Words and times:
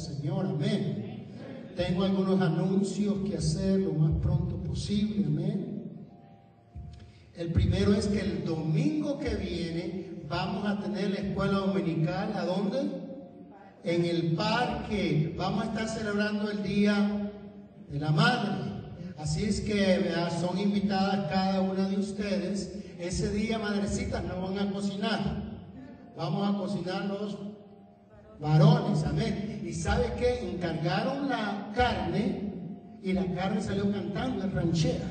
Señor, 0.00 0.46
amén. 0.46 1.28
Tengo 1.76 2.04
algunos 2.04 2.40
anuncios 2.40 3.16
que 3.28 3.36
hacer 3.36 3.80
lo 3.80 3.92
más 3.92 4.12
pronto 4.22 4.56
posible, 4.62 5.26
amén. 5.26 6.06
El 7.34 7.52
primero 7.52 7.92
es 7.92 8.06
que 8.06 8.20
el 8.20 8.44
domingo 8.44 9.18
que 9.18 9.34
viene 9.34 10.24
vamos 10.28 10.66
a 10.66 10.80
tener 10.80 11.10
la 11.10 11.16
escuela 11.16 11.58
dominical, 11.58 12.32
¿a 12.34 12.44
dónde? 12.44 12.78
En 13.84 14.04
el 14.04 14.32
parque. 14.34 15.34
Vamos 15.36 15.64
a 15.64 15.66
estar 15.68 15.88
celebrando 15.88 16.50
el 16.50 16.62
Día 16.62 17.30
de 17.88 17.98
la 17.98 18.10
Madre. 18.10 18.70
Así 19.18 19.44
es 19.44 19.60
que 19.60 20.12
son 20.40 20.58
invitadas 20.58 21.30
cada 21.30 21.60
una 21.60 21.88
de 21.88 21.96
ustedes. 21.96 22.74
Ese 22.98 23.30
día, 23.32 23.58
madrecitas, 23.58 24.24
no 24.24 24.40
van 24.40 24.58
a 24.58 24.72
cocinar. 24.72 25.42
Vamos 26.16 26.48
a 26.48 26.58
cocinar 26.58 27.04
los 27.06 27.36
varones, 28.40 29.04
amén. 29.04 29.62
Y 29.64 29.72
sabe 29.72 30.12
que 30.18 30.50
encargaron 30.50 31.28
la 31.28 31.70
carne 31.74 32.52
y 33.02 33.12
la 33.12 33.26
carne 33.34 33.60
salió 33.60 33.90
cantando 33.90 34.44
en 34.44 34.52
ranchera. 34.52 35.06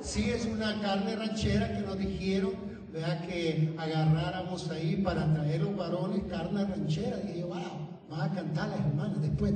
Sí, 0.00 0.30
es 0.30 0.46
una 0.46 0.80
carne 0.80 1.14
ranchera 1.14 1.72
que 1.72 1.80
nos 1.80 1.98
dijeron, 1.98 2.52
vea 2.92 3.22
que 3.22 3.74
agarráramos 3.78 4.68
ahí 4.70 4.96
para 4.96 5.32
traer 5.32 5.60
los 5.60 5.76
varones 5.76 6.24
carne 6.28 6.64
ranchera. 6.64 7.18
Y 7.32 7.40
yo, 7.40 7.48
wow. 7.48 7.92
Van 8.10 8.30
a 8.30 8.34
cantar 8.34 8.68
las 8.68 8.80
hermanas 8.80 9.22
después, 9.22 9.54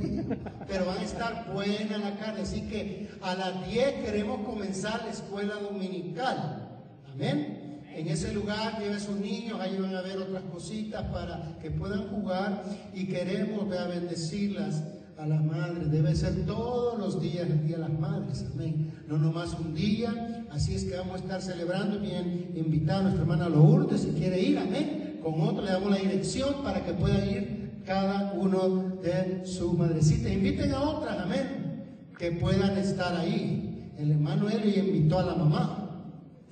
pero 0.67 0.87
van 0.87 0.97
a 0.97 1.03
estar 1.03 1.53
buena 1.53 1.99
la 1.99 2.17
carne. 2.17 2.41
Así 2.41 2.63
que 2.63 3.11
a 3.21 3.35
las 3.35 3.67
10 3.69 4.05
queremos 4.05 4.47
comenzar 4.47 5.03
la 5.05 5.11
escuela 5.11 5.57
dominical. 5.57 6.67
Amén. 7.13 7.56
En 7.97 8.09
ese 8.09 8.31
lugar 8.35 8.79
lleve 8.79 8.97
a 8.97 9.01
sus 9.01 9.17
niños, 9.17 9.59
ahí 9.59 9.79
van 9.81 9.97
a 9.97 10.03
ver 10.03 10.19
otras 10.19 10.43
cositas 10.53 11.03
para 11.05 11.57
que 11.63 11.71
puedan 11.71 12.09
jugar 12.09 12.63
y 12.93 13.07
queremos 13.07 13.67
bendecirlas 13.71 14.85
a 15.17 15.27
las 15.27 15.43
madres. 15.43 15.91
Debe 15.91 16.15
ser 16.15 16.45
todos 16.45 16.99
los 16.99 17.23
días 17.23 17.49
el 17.49 17.67
Día 17.67 17.77
de 17.77 17.83
las 17.89 17.99
Madres. 17.99 18.45
Amén. 18.53 18.93
No 19.09 19.17
nomás 19.17 19.55
un 19.59 19.75
día. 19.75 20.45
Así 20.51 20.75
es 20.75 20.85
que 20.85 20.95
vamos 20.95 21.15
a 21.15 21.25
estar 21.25 21.41
celebrando. 21.41 21.99
Bien, 21.99 22.53
invitar 22.55 22.99
a 22.99 23.03
nuestra 23.05 23.23
hermana 23.23 23.49
Lourdes 23.49 24.03
si 24.03 24.11
quiere 24.11 24.43
ir. 24.43 24.59
Amén. 24.59 25.19
Con 25.23 25.41
otro 25.41 25.65
le 25.65 25.71
damos 25.71 25.91
la 25.91 25.97
dirección 25.97 26.63
para 26.63 26.85
que 26.85 26.93
pueda 26.93 27.25
ir 27.25 27.81
cada 27.87 28.35
uno 28.35 28.99
de 29.03 29.47
sus 29.47 29.73
madrecitas. 29.73 30.31
Inviten 30.31 30.71
a 30.75 30.83
otras, 30.83 31.19
amén, 31.19 31.87
que 32.19 32.33
puedan 32.33 32.77
estar 32.77 33.17
ahí. 33.17 33.91
El 33.97 34.11
hermano 34.11 34.51
Eli 34.51 34.79
invitó 34.81 35.19
a 35.19 35.23
la 35.23 35.35
mamá. 35.35 35.86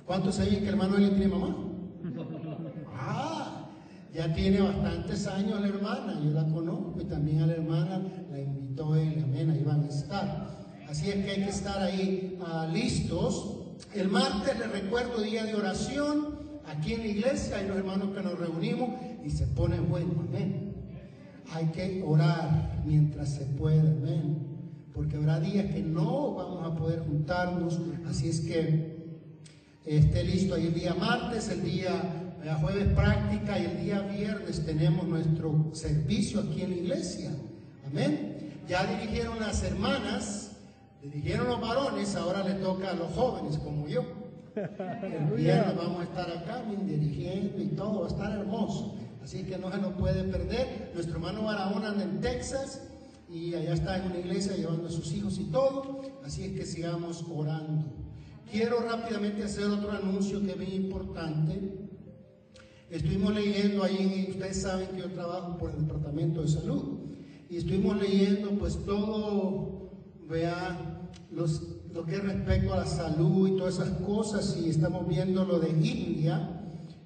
¿Cuántos 0.05 0.35
saben 0.35 0.63
que 0.63 0.69
hermano 0.69 0.97
Eli 0.97 1.09
tiene 1.09 1.27
mamá? 1.27 1.55
Ah, 2.97 3.67
ya 4.13 4.33
tiene 4.33 4.61
bastantes 4.61 5.27
años 5.27 5.59
la 5.59 5.67
hermana, 5.67 6.19
yo 6.23 6.31
la 6.31 6.47
conozco 6.47 7.01
y 7.01 7.05
también 7.05 7.41
a 7.41 7.47
la 7.47 7.53
hermana 7.53 8.01
la 8.31 8.39
invitó 8.39 8.95
él, 8.95 9.21
amén, 9.23 9.49
ahí 9.49 9.63
van 9.63 9.83
a 9.83 9.87
estar. 9.87 10.67
Así 10.87 11.09
es 11.09 11.25
que 11.25 11.31
hay 11.31 11.43
que 11.43 11.49
estar 11.49 11.81
ahí 11.81 12.37
ah, 12.45 12.67
listos. 12.71 13.57
El 13.93 14.09
martes 14.09 14.57
les 14.57 14.71
recuerdo 14.71 15.21
día 15.21 15.43
de 15.43 15.55
oración 15.55 16.39
aquí 16.65 16.93
en 16.93 17.01
la 17.01 17.07
iglesia, 17.07 17.57
hay 17.57 17.67
los 17.67 17.77
hermanos 17.77 18.15
que 18.15 18.21
nos 18.21 18.39
reunimos 18.39 18.89
y 19.23 19.29
se 19.29 19.47
pone 19.47 19.79
bueno, 19.79 20.13
amén 20.19 20.65
hay 21.53 21.67
que 21.67 22.03
orar 22.05 22.81
mientras 22.85 23.29
se 23.29 23.45
pueda, 23.45 23.89
amén. 23.91 24.47
Porque 24.93 25.17
habrá 25.17 25.39
días 25.39 25.71
que 25.73 25.81
no 25.81 26.33
vamos 26.33 26.65
a 26.65 26.75
poder 26.75 26.99
juntarnos, 27.01 27.79
así 28.07 28.29
es 28.29 28.41
que 28.41 28.94
esté 29.85 30.23
listo 30.23 30.55
ahí 30.55 30.67
el 30.67 30.73
día 30.73 30.93
martes, 30.93 31.49
el 31.49 31.63
día 31.63 32.25
jueves 32.53 32.87
práctica 32.93 33.57
y 33.57 33.65
el 33.65 33.83
día 33.83 34.01
viernes 34.01 34.63
tenemos 34.65 35.07
nuestro 35.07 35.71
servicio 35.73 36.41
aquí 36.41 36.61
en 36.61 36.69
la 36.69 36.75
iglesia. 36.75 37.31
Amén. 37.87 38.61
Ya 38.67 38.85
dirigieron 38.85 39.39
las 39.39 39.63
hermanas, 39.63 40.51
dirigieron 41.01 41.47
los 41.47 41.59
varones, 41.59 42.15
ahora 42.15 42.43
le 42.43 42.55
toca 42.55 42.91
a 42.91 42.93
los 42.93 43.11
jóvenes 43.13 43.57
como 43.57 43.87
yo. 43.87 44.03
El 44.55 45.31
viernes 45.35 45.75
vamos 45.75 46.01
a 46.01 46.03
estar 46.03 46.29
acá 46.29 46.63
dirigiendo 46.85 47.61
y 47.61 47.67
todo, 47.67 48.01
va 48.01 48.05
a 48.05 48.09
estar 48.09 48.31
hermoso. 48.31 48.95
Así 49.23 49.43
que 49.43 49.57
no 49.57 49.71
se 49.71 49.77
lo 49.77 49.97
puede 49.97 50.23
perder. 50.23 50.91
Nuestro 50.93 51.15
hermano 51.15 51.43
Barahona 51.43 51.89
anda 51.89 52.03
en 52.03 52.21
Texas 52.21 52.87
y 53.27 53.55
allá 53.55 53.73
está 53.73 53.97
en 53.97 54.11
una 54.11 54.19
iglesia 54.19 54.55
llevando 54.55 54.87
a 54.87 54.91
sus 54.91 55.11
hijos 55.13 55.39
y 55.39 55.45
todo. 55.45 56.01
Así 56.23 56.43
es 56.43 56.51
que 56.51 56.65
sigamos 56.65 57.25
orando. 57.33 58.04
Quiero 58.51 58.79
rápidamente 58.79 59.43
hacer 59.43 59.65
otro 59.65 59.91
anuncio 59.91 60.41
que 60.41 60.51
es 60.51 60.57
muy 60.57 60.73
importante. 60.73 61.59
Estuvimos 62.89 63.33
leyendo 63.33 63.83
ahí, 63.83 64.27
ustedes 64.29 64.61
saben 64.61 64.87
que 64.89 64.99
yo 64.99 65.11
trabajo 65.11 65.57
por 65.57 65.71
el 65.71 65.85
Departamento 65.85 66.41
de 66.41 66.47
Salud, 66.47 66.99
y 67.49 67.57
estuvimos 67.57 67.99
leyendo 67.99 68.51
pues 68.51 68.77
todo, 68.85 69.91
vea, 70.29 71.09
los, 71.31 71.63
lo 71.93 72.05
que 72.05 72.15
es 72.15 72.23
respecto 72.23 72.73
a 72.73 72.77
la 72.77 72.85
salud 72.85 73.49
y 73.49 73.57
todas 73.57 73.75
esas 73.75 73.89
cosas, 74.01 74.57
y 74.63 74.69
estamos 74.69 75.07
viendo 75.07 75.43
lo 75.45 75.59
de 75.59 75.69
India, 75.69 76.61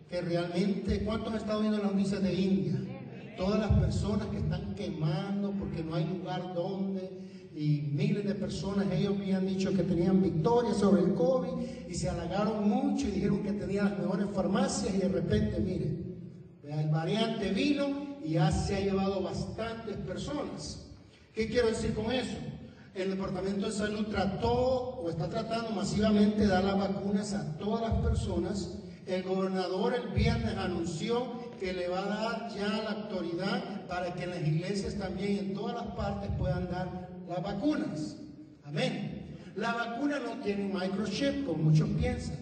que 0.09 0.21
realmente, 0.21 1.03
¿cuántos 1.05 1.33
han 1.33 1.37
estado 1.37 1.61
viendo 1.61 1.77
las 1.77 1.91
noticias 1.93 2.21
de 2.21 2.33
India? 2.33 2.75
Todas 3.37 3.59
las 3.59 3.79
personas 3.79 4.27
que 4.27 4.37
están 4.37 4.75
quemando 4.75 5.51
porque 5.51 5.83
no 5.83 5.95
hay 5.95 6.05
lugar 6.05 6.53
donde, 6.53 7.48
y 7.55 7.89
miles 7.93 8.25
de 8.25 8.35
personas, 8.35 8.87
ellos 8.91 9.15
habían 9.19 9.45
dicho 9.45 9.73
que 9.73 9.83
tenían 9.83 10.21
victoria 10.21 10.73
sobre 10.73 11.01
el 11.01 11.13
COVID 11.13 11.87
y 11.89 11.93
se 11.93 12.09
halagaron 12.09 12.69
mucho 12.69 13.07
y 13.07 13.11
dijeron 13.11 13.43
que 13.43 13.53
tenían 13.53 13.89
las 13.89 13.99
mejores 13.99 14.27
farmacias 14.33 14.93
y 14.93 14.97
de 14.97 15.09
repente, 15.09 15.59
miren, 15.59 16.09
el 16.63 16.89
variante 16.89 17.49
vino 17.51 18.19
y 18.23 18.33
ya 18.33 18.51
se 18.51 18.75
ha 18.75 18.79
llevado 18.79 19.21
bastantes 19.23 19.97
personas. 19.97 20.85
¿Qué 21.33 21.47
quiero 21.47 21.69
decir 21.69 21.93
con 21.93 22.11
eso? 22.11 22.37
El 22.93 23.11
Departamento 23.11 23.65
de 23.65 23.71
Salud 23.71 24.07
trató 24.07 24.99
o 25.01 25.09
está 25.09 25.29
tratando 25.29 25.71
masivamente 25.71 26.41
de 26.41 26.47
dar 26.47 26.63
las 26.63 26.77
vacunas 26.77 27.33
a 27.33 27.57
todas 27.57 27.81
las 27.81 27.93
personas 28.01 28.79
el 29.09 29.23
gobernador 29.23 29.95
el 29.95 30.09
viernes 30.09 30.55
anunció 30.55 31.33
que 31.59 31.73
le 31.73 31.87
va 31.87 31.99
a 31.99 32.05
dar 32.05 32.49
ya 32.55 32.67
la 32.83 32.91
autoridad 32.91 33.87
para 33.87 34.13
que 34.13 34.23
en 34.25 34.29
las 34.29 34.41
iglesias 34.41 34.95
también 34.95 35.39
en 35.39 35.53
todas 35.55 35.75
las 35.75 35.95
partes 35.95 36.29
puedan 36.37 36.69
dar 36.69 37.08
las 37.29 37.43
vacunas. 37.43 38.17
Amén. 38.65 39.37
La 39.55 39.73
vacuna 39.73 40.19
no 40.19 40.41
tiene 40.43 40.65
un 40.65 40.73
microchip, 40.73 41.45
como 41.45 41.63
muchos 41.63 41.89
piensan. 41.89 42.37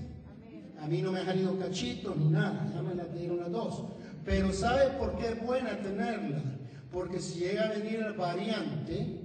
A 0.79 0.87
mí 0.87 1.01
no 1.01 1.11
me 1.11 1.19
ha 1.19 1.25
salido 1.25 1.57
cachito 1.57 2.15
ni 2.15 2.29
nada, 2.29 2.71
ya 2.73 2.81
me 2.81 2.95
la 2.95 3.05
dieron 3.05 3.39
las 3.39 3.51
dos. 3.51 3.83
Pero 4.23 4.53
¿sabe 4.53 4.89
por 4.99 5.17
qué 5.17 5.29
es 5.29 5.45
buena 5.45 5.77
tenerla? 5.81 6.41
Porque 6.91 7.19
si 7.19 7.39
llega 7.39 7.65
a 7.65 7.69
venir 7.69 7.99
el 7.99 8.13
variante, 8.13 9.21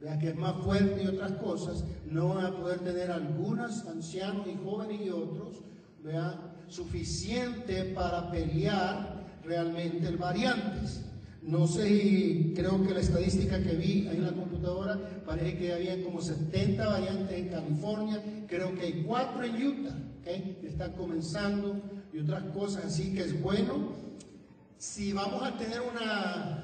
vea 0.00 0.18
que 0.18 0.28
es 0.28 0.36
más 0.36 0.56
fuerte 0.62 1.02
y 1.02 1.06
otras 1.06 1.32
cosas, 1.32 1.84
no 2.06 2.34
van 2.34 2.46
a 2.46 2.56
poder 2.56 2.80
tener 2.80 3.10
algunos 3.10 3.86
ancianos 3.86 4.46
y 4.46 4.58
jóvenes 4.62 5.00
y 5.00 5.10
otros, 5.10 5.62
vea, 6.02 6.38
suficiente 6.68 7.84
para 7.86 8.30
pelear 8.30 9.24
realmente 9.44 10.06
el 10.06 10.16
variantes. 10.16 11.04
No 11.42 11.66
sé, 11.66 12.52
creo 12.54 12.82
que 12.86 12.92
la 12.92 13.00
estadística 13.00 13.62
que 13.62 13.74
vi 13.74 14.06
ahí 14.08 14.16
en 14.16 14.24
la 14.24 14.32
computadora 14.32 14.98
parece 15.24 15.56
que 15.56 15.72
había 15.72 16.02
como 16.04 16.20
70 16.20 16.86
variantes 16.86 17.38
en 17.38 17.48
California, 17.48 18.22
creo 18.46 18.74
que 18.74 18.82
hay 18.82 19.04
4 19.06 19.44
en 19.44 19.66
Utah, 19.66 19.96
que 20.22 20.68
están 20.68 20.92
comenzando 20.92 21.80
y 22.12 22.18
otras 22.18 22.42
cosas, 22.54 22.84
así 22.84 23.14
que 23.14 23.22
es 23.22 23.40
bueno. 23.40 23.92
Si 24.76 25.12
vamos 25.12 25.42
a 25.42 25.56
tener 25.56 25.80
una, 25.80 26.62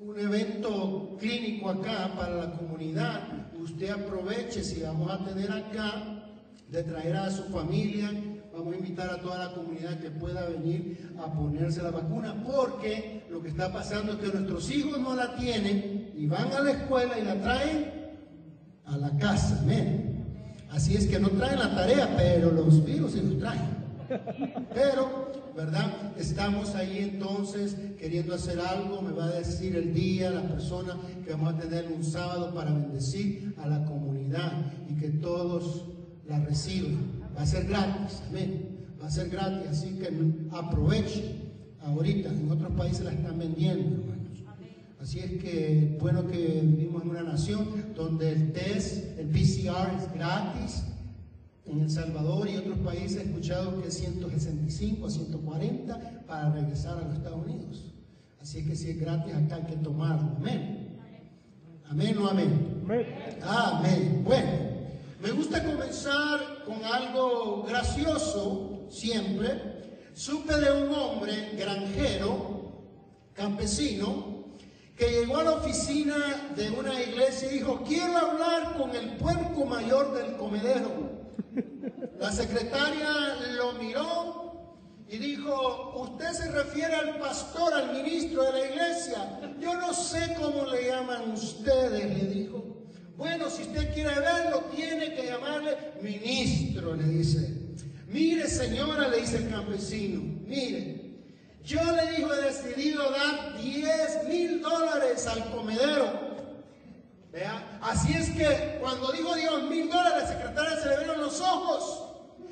un 0.00 0.18
evento 0.18 1.16
clínico 1.20 1.70
acá 1.70 2.12
para 2.16 2.34
la 2.34 2.52
comunidad, 2.52 3.52
usted 3.60 3.90
aproveche 3.90 4.64
si 4.64 4.82
vamos 4.82 5.10
a 5.10 5.24
tener 5.24 5.50
acá 5.50 6.26
de 6.68 6.82
traer 6.82 7.16
a 7.16 7.30
su 7.30 7.44
familia, 7.44 8.10
vamos 8.62 8.74
a 8.74 8.78
invitar 8.78 9.10
a 9.10 9.20
toda 9.20 9.38
la 9.38 9.54
comunidad 9.54 9.98
que 9.98 10.10
pueda 10.10 10.48
venir 10.48 11.10
a 11.18 11.32
ponerse 11.32 11.82
la 11.82 11.90
vacuna, 11.90 12.42
porque 12.44 13.24
lo 13.28 13.42
que 13.42 13.48
está 13.48 13.72
pasando 13.72 14.12
es 14.12 14.18
que 14.18 14.28
nuestros 14.28 14.70
hijos 14.70 15.00
no 15.00 15.16
la 15.16 15.34
tienen 15.34 16.12
y 16.16 16.26
van 16.26 16.52
a 16.52 16.60
la 16.60 16.70
escuela 16.70 17.18
y 17.18 17.24
la 17.24 17.40
traen 17.40 17.90
a 18.84 18.96
la 18.96 19.16
casa. 19.18 19.58
Amén. 19.60 20.24
Así 20.70 20.94
es 20.94 21.08
que 21.08 21.18
no 21.18 21.28
traen 21.30 21.58
la 21.58 21.74
tarea, 21.74 22.14
pero 22.16 22.52
los 22.52 22.84
virus 22.84 23.12
se 23.12 23.22
los 23.22 23.38
traen. 23.38 23.82
Pero, 24.72 25.32
¿verdad? 25.56 26.12
Estamos 26.16 26.76
ahí 26.76 26.98
entonces 26.98 27.76
queriendo 27.98 28.34
hacer 28.34 28.60
algo, 28.60 29.02
me 29.02 29.10
va 29.10 29.24
a 29.24 29.30
decir 29.30 29.74
el 29.74 29.92
día, 29.92 30.30
la 30.30 30.42
persona 30.42 30.96
que 31.24 31.32
vamos 31.32 31.54
a 31.54 31.58
tener 31.58 31.90
un 31.90 32.04
sábado 32.04 32.54
para 32.54 32.72
bendecir 32.72 33.56
a 33.58 33.66
la 33.66 33.84
comunidad 33.84 34.52
y 34.88 34.94
que 34.94 35.08
todos 35.08 35.86
la 36.28 36.38
reciban. 36.40 37.21
Va 37.36 37.42
a 37.42 37.46
ser 37.46 37.64
gratis, 37.66 38.22
amén. 38.28 38.86
Va 39.00 39.06
a 39.06 39.10
ser 39.10 39.28
gratis, 39.28 39.68
así 39.68 39.98
que 39.98 40.08
aproveche 40.50 41.34
ahorita. 41.80 42.30
En 42.30 42.50
otros 42.50 42.72
países 42.72 43.04
la 43.04 43.12
están 43.12 43.38
vendiendo, 43.38 44.02
hermanos. 44.02 44.22
Así 45.00 45.18
es 45.18 45.42
que 45.42 45.96
bueno 46.00 46.28
que 46.28 46.60
vivimos 46.62 47.02
en 47.02 47.10
una 47.10 47.22
nación 47.22 47.92
donde 47.96 48.30
el 48.30 48.52
test, 48.52 49.18
el 49.18 49.26
PCR 49.28 49.90
es 49.98 50.12
gratis. 50.14 50.84
En 51.64 51.80
El 51.80 51.90
Salvador 51.90 52.48
y 52.48 52.56
otros 52.56 52.78
países 52.78 53.18
he 53.18 53.22
escuchado 53.22 53.80
que 53.80 53.88
es 53.88 53.94
165 53.94 55.06
a 55.06 55.10
140 55.10 56.24
para 56.26 56.50
regresar 56.50 56.98
a 56.98 57.02
los 57.02 57.14
Estados 57.14 57.44
Unidos. 57.44 57.92
Así 58.40 58.58
es 58.58 58.66
que 58.66 58.76
si 58.76 58.90
es 58.90 59.00
gratis 59.00 59.34
acá 59.34 59.56
hay 59.56 59.62
que 59.64 59.76
tomarlo. 59.76 60.36
Amén. 60.36 60.98
Amén 61.88 62.18
o 62.18 62.28
amén. 62.28 62.84
Amén. 63.42 64.22
Bueno, 64.24 64.48
me 65.22 65.30
gusta 65.30 65.64
comenzar 65.64 66.40
con 66.64 66.84
algo 66.84 67.64
gracioso 67.64 68.86
siempre. 68.90 70.00
Supe 70.14 70.54
de 70.56 70.70
un 70.70 70.94
hombre 70.94 71.52
granjero, 71.56 72.82
campesino, 73.34 74.32
que 74.96 75.10
llegó 75.10 75.38
a 75.38 75.44
la 75.44 75.52
oficina 75.52 76.52
de 76.54 76.70
una 76.70 77.00
iglesia 77.02 77.50
y 77.50 77.58
dijo, 77.58 77.82
quiero 77.86 78.16
hablar 78.16 78.76
con 78.76 78.94
el 78.94 79.16
puerco 79.16 79.64
mayor 79.64 80.14
del 80.14 80.36
comedero. 80.36 81.22
La 82.18 82.30
secretaria 82.30 83.34
lo 83.56 83.72
miró 83.74 84.42
y 85.08 85.18
dijo, 85.18 85.92
usted 85.96 86.32
se 86.32 86.50
refiere 86.50 86.94
al 86.94 87.18
pastor, 87.18 87.74
al 87.74 87.92
ministro 87.92 88.44
de 88.44 88.52
la 88.52 88.66
iglesia. 88.66 89.40
Yo 89.60 89.74
no 89.74 89.92
sé 89.92 90.36
cómo 90.40 90.66
le 90.66 90.86
llaman 90.86 91.32
ustedes, 91.32 92.22
le 92.22 92.28
dijo. 92.28 92.61
Bueno, 93.16 93.50
si 93.50 93.62
usted 93.62 93.92
quiere 93.92 94.14
verlo, 94.20 94.64
tiene 94.74 95.14
que 95.14 95.26
llamarle 95.26 95.76
ministro, 96.00 96.94
le 96.96 97.04
dice. 97.04 97.62
Mire, 98.08 98.48
señora, 98.48 99.08
le 99.08 99.20
dice 99.20 99.38
el 99.38 99.48
campesino, 99.48 100.20
mire, 100.46 101.02
yo 101.64 101.80
le 101.92 102.16
dijo, 102.16 102.34
he 102.34 102.42
decidido 102.42 103.10
dar 103.10 103.56
10 103.60 104.28
mil 104.28 104.60
dólares 104.60 105.26
al 105.26 105.50
comedero. 105.50 106.32
¿Vea? 107.32 107.78
Así 107.80 108.12
es 108.12 108.30
que 108.30 108.78
cuando 108.80 109.12
digo 109.12 109.34
10 109.34 109.62
mil 109.70 109.88
dólares, 109.88 110.24
la 110.24 110.28
secretaria 110.28 110.76
se 110.82 110.88
le 110.88 110.96
vieron 110.98 111.20
los 111.20 111.40
ojos. 111.40 112.02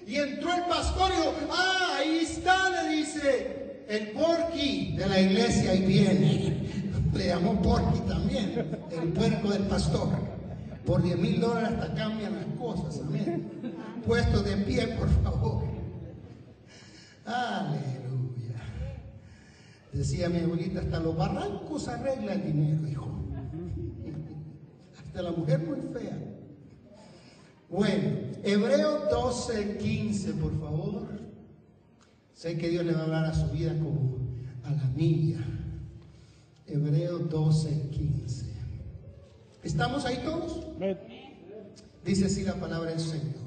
Y 0.07 0.17
entró 0.17 0.55
el 0.55 0.63
pastor 0.63 1.11
y 1.13 1.17
dijo, 1.17 1.35
ah, 1.53 1.97
ahí 1.99 2.19
está, 2.23 2.83
le 2.83 2.97
dice, 2.97 3.85
el 3.89 4.13
porqui 4.13 4.97
de 4.97 5.07
la 5.07 5.21
iglesia, 5.21 5.73
ahí 5.73 5.85
viene. 5.85 6.71
Le 7.13 7.27
llamó 7.27 7.61
porqui 7.61 8.01
también, 8.09 8.79
el 8.91 9.13
puerco 9.13 9.51
del 9.51 9.65
pastor. 9.65 10.09
Por 10.85 11.03
10 11.03 11.19
mil 11.19 11.41
dólares 11.41 11.71
hasta 11.73 11.95
cambian 11.95 12.35
las 12.35 12.47
cosas, 12.59 13.01
amén. 13.01 13.51
Puesto 14.07 14.43
de 14.43 14.57
pie, 14.59 14.89
por 14.99 15.09
favor. 15.23 15.65
Aleluya. 17.25 18.61
Decía 19.93 20.29
mi 20.29 20.39
abuelita, 20.39 20.81
hasta 20.81 21.01
los 21.01 21.17
barrancos 21.17 21.89
arregla 21.89 22.35
el 22.35 22.45
dinero, 22.45 22.89
hijo. 22.89 23.11
Hasta 24.99 25.23
la 25.23 25.33
mujer 25.33 25.61
muy 25.61 25.81
fea. 25.93 26.19
Bueno, 27.69 28.19
Hebreo 28.43 29.07
12, 29.11 29.79
15, 29.79 30.33
por 30.35 30.59
favor. 30.59 31.21
Sé 32.35 32.57
que 32.57 32.69
Dios 32.69 32.85
le 32.85 32.95
va 32.95 33.01
a 33.01 33.05
hablar 33.05 33.25
a 33.27 33.35
su 33.35 33.49
vida 33.51 33.73
como 33.79 34.19
a 34.65 34.71
la 34.71 34.85
mía. 34.97 35.45
Hebreo 36.67 37.19
12, 37.19 37.91
15. 37.91 38.50
¿Estamos 39.63 40.05
ahí 40.07 40.19
todos? 40.25 40.67
Dice 42.05 42.27
así 42.27 42.45
la 42.45 42.55
palabra 42.55 42.91
del 42.91 43.01
Señor. 43.01 43.41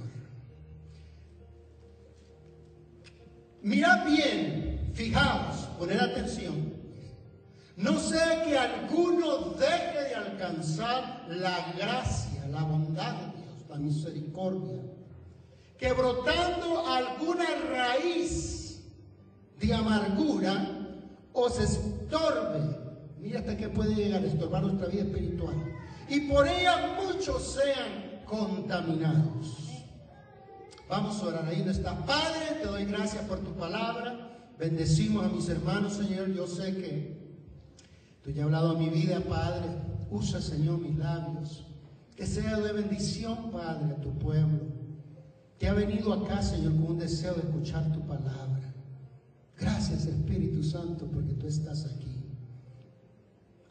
Mirad 3.63 4.05
bien, 4.05 4.91
fijaos, 4.93 5.55
poner 5.79 5.99
atención. 6.01 6.73
No 7.77 7.99
sea 7.99 8.43
que 8.43 8.57
alguno 8.57 9.55
deje 9.57 10.09
de 10.09 10.15
alcanzar 10.15 11.25
la 11.29 11.73
gracia, 11.77 12.45
la 12.49 12.61
bondad 12.63 13.15
de 13.15 13.69
la 13.69 13.77
misericordia, 13.77 14.81
que 15.79 15.91
brotando 15.93 16.85
alguna 16.85 17.45
raíz 17.71 18.83
de 19.59 19.73
amargura 19.73 20.99
os 21.31 21.59
estorbe. 21.59 22.77
Mira 23.19 23.39
hasta 23.39 23.57
que 23.57 23.69
puede 23.69 23.95
llegar 23.95 24.21
a 24.21 24.27
estorbar 24.27 24.61
nuestra 24.61 24.87
vida 24.87 25.03
espiritual. 25.03 25.72
Y 26.09 26.21
por 26.21 26.47
ella 26.47 26.95
muchos 27.01 27.53
sean 27.53 28.21
contaminados. 28.25 29.57
Vamos 30.89 31.21
a 31.21 31.27
orar. 31.27 31.45
Ahí 31.45 31.63
no 31.63 31.71
está. 31.71 31.97
Padre, 32.05 32.59
te 32.61 32.67
doy 32.67 32.85
gracias 32.85 33.23
por 33.25 33.39
tu 33.39 33.53
palabra. 33.53 34.51
Bendecimos 34.59 35.25
a 35.25 35.29
mis 35.29 35.49
hermanos, 35.49 35.93
Señor. 35.93 36.31
Yo 36.33 36.45
sé 36.47 36.75
que 36.75 37.37
tú 38.23 38.31
ya 38.31 38.43
has 38.43 38.45
hablado 38.45 38.71
a 38.71 38.79
mi 38.79 38.89
vida, 38.89 39.19
Padre. 39.21 39.67
Usa, 40.11 40.41
Señor, 40.41 40.79
mis 40.79 40.97
labios. 40.97 41.65
Que 42.15 42.27
sea 42.27 42.59
de 42.59 42.73
bendición, 42.73 43.49
Padre, 43.51 43.93
a 43.93 44.01
tu 44.01 44.11
pueblo, 44.19 44.59
que 45.57 45.67
ha 45.67 45.73
venido 45.73 46.13
acá, 46.13 46.43
Señor, 46.43 46.73
con 46.73 46.91
un 46.91 46.99
deseo 46.99 47.33
de 47.33 47.41
escuchar 47.41 47.91
tu 47.91 48.01
palabra. 48.01 48.61
Gracias, 49.57 50.05
Espíritu 50.05 50.63
Santo, 50.63 51.07
porque 51.07 51.33
tú 51.33 51.47
estás 51.47 51.85
aquí. 51.85 52.23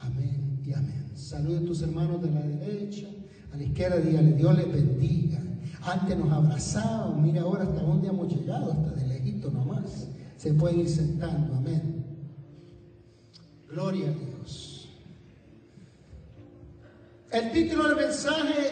Amén 0.01 0.52
y 0.65 0.73
amén. 0.73 1.11
Saluda 1.15 1.61
a 1.61 1.65
tus 1.65 1.83
hermanos 1.83 2.23
de 2.23 2.31
la 2.31 2.41
derecha, 2.41 3.07
a 3.53 3.57
la 3.57 3.65
izquierda, 3.65 3.97
dígale, 3.99 4.33
Dios 4.33 4.57
les 4.57 4.73
bendiga. 4.73 5.41
Antes 5.83 6.17
nos 6.17 6.33
abrazábamos, 6.33 7.21
mira 7.21 7.43
ahora 7.43 7.65
hasta 7.65 7.83
dónde 7.83 8.09
hemos 8.09 8.33
llegado, 8.33 8.73
hasta 8.73 8.91
de 8.93 9.07
lejito 9.09 9.51
nomás. 9.51 10.09
Se 10.37 10.53
pueden 10.55 10.81
ir 10.81 10.89
sentando, 10.89 11.55
amén. 11.57 12.05
Gloria 13.69 14.09
a 14.09 14.13
Dios. 14.13 14.89
El 17.31 17.51
título 17.53 17.89
del 17.89 17.97
mensaje 17.97 18.71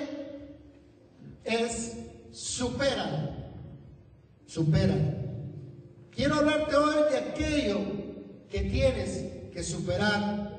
es 1.44 1.96
Supera. 2.30 3.54
Supera. 4.46 4.94
Quiero 6.10 6.34
hablarte 6.34 6.76
hoy 6.76 6.94
de 7.10 7.18
aquello 7.18 7.78
que 8.50 8.60
tienes 8.62 9.24
que 9.52 9.62
superar. 9.62 10.49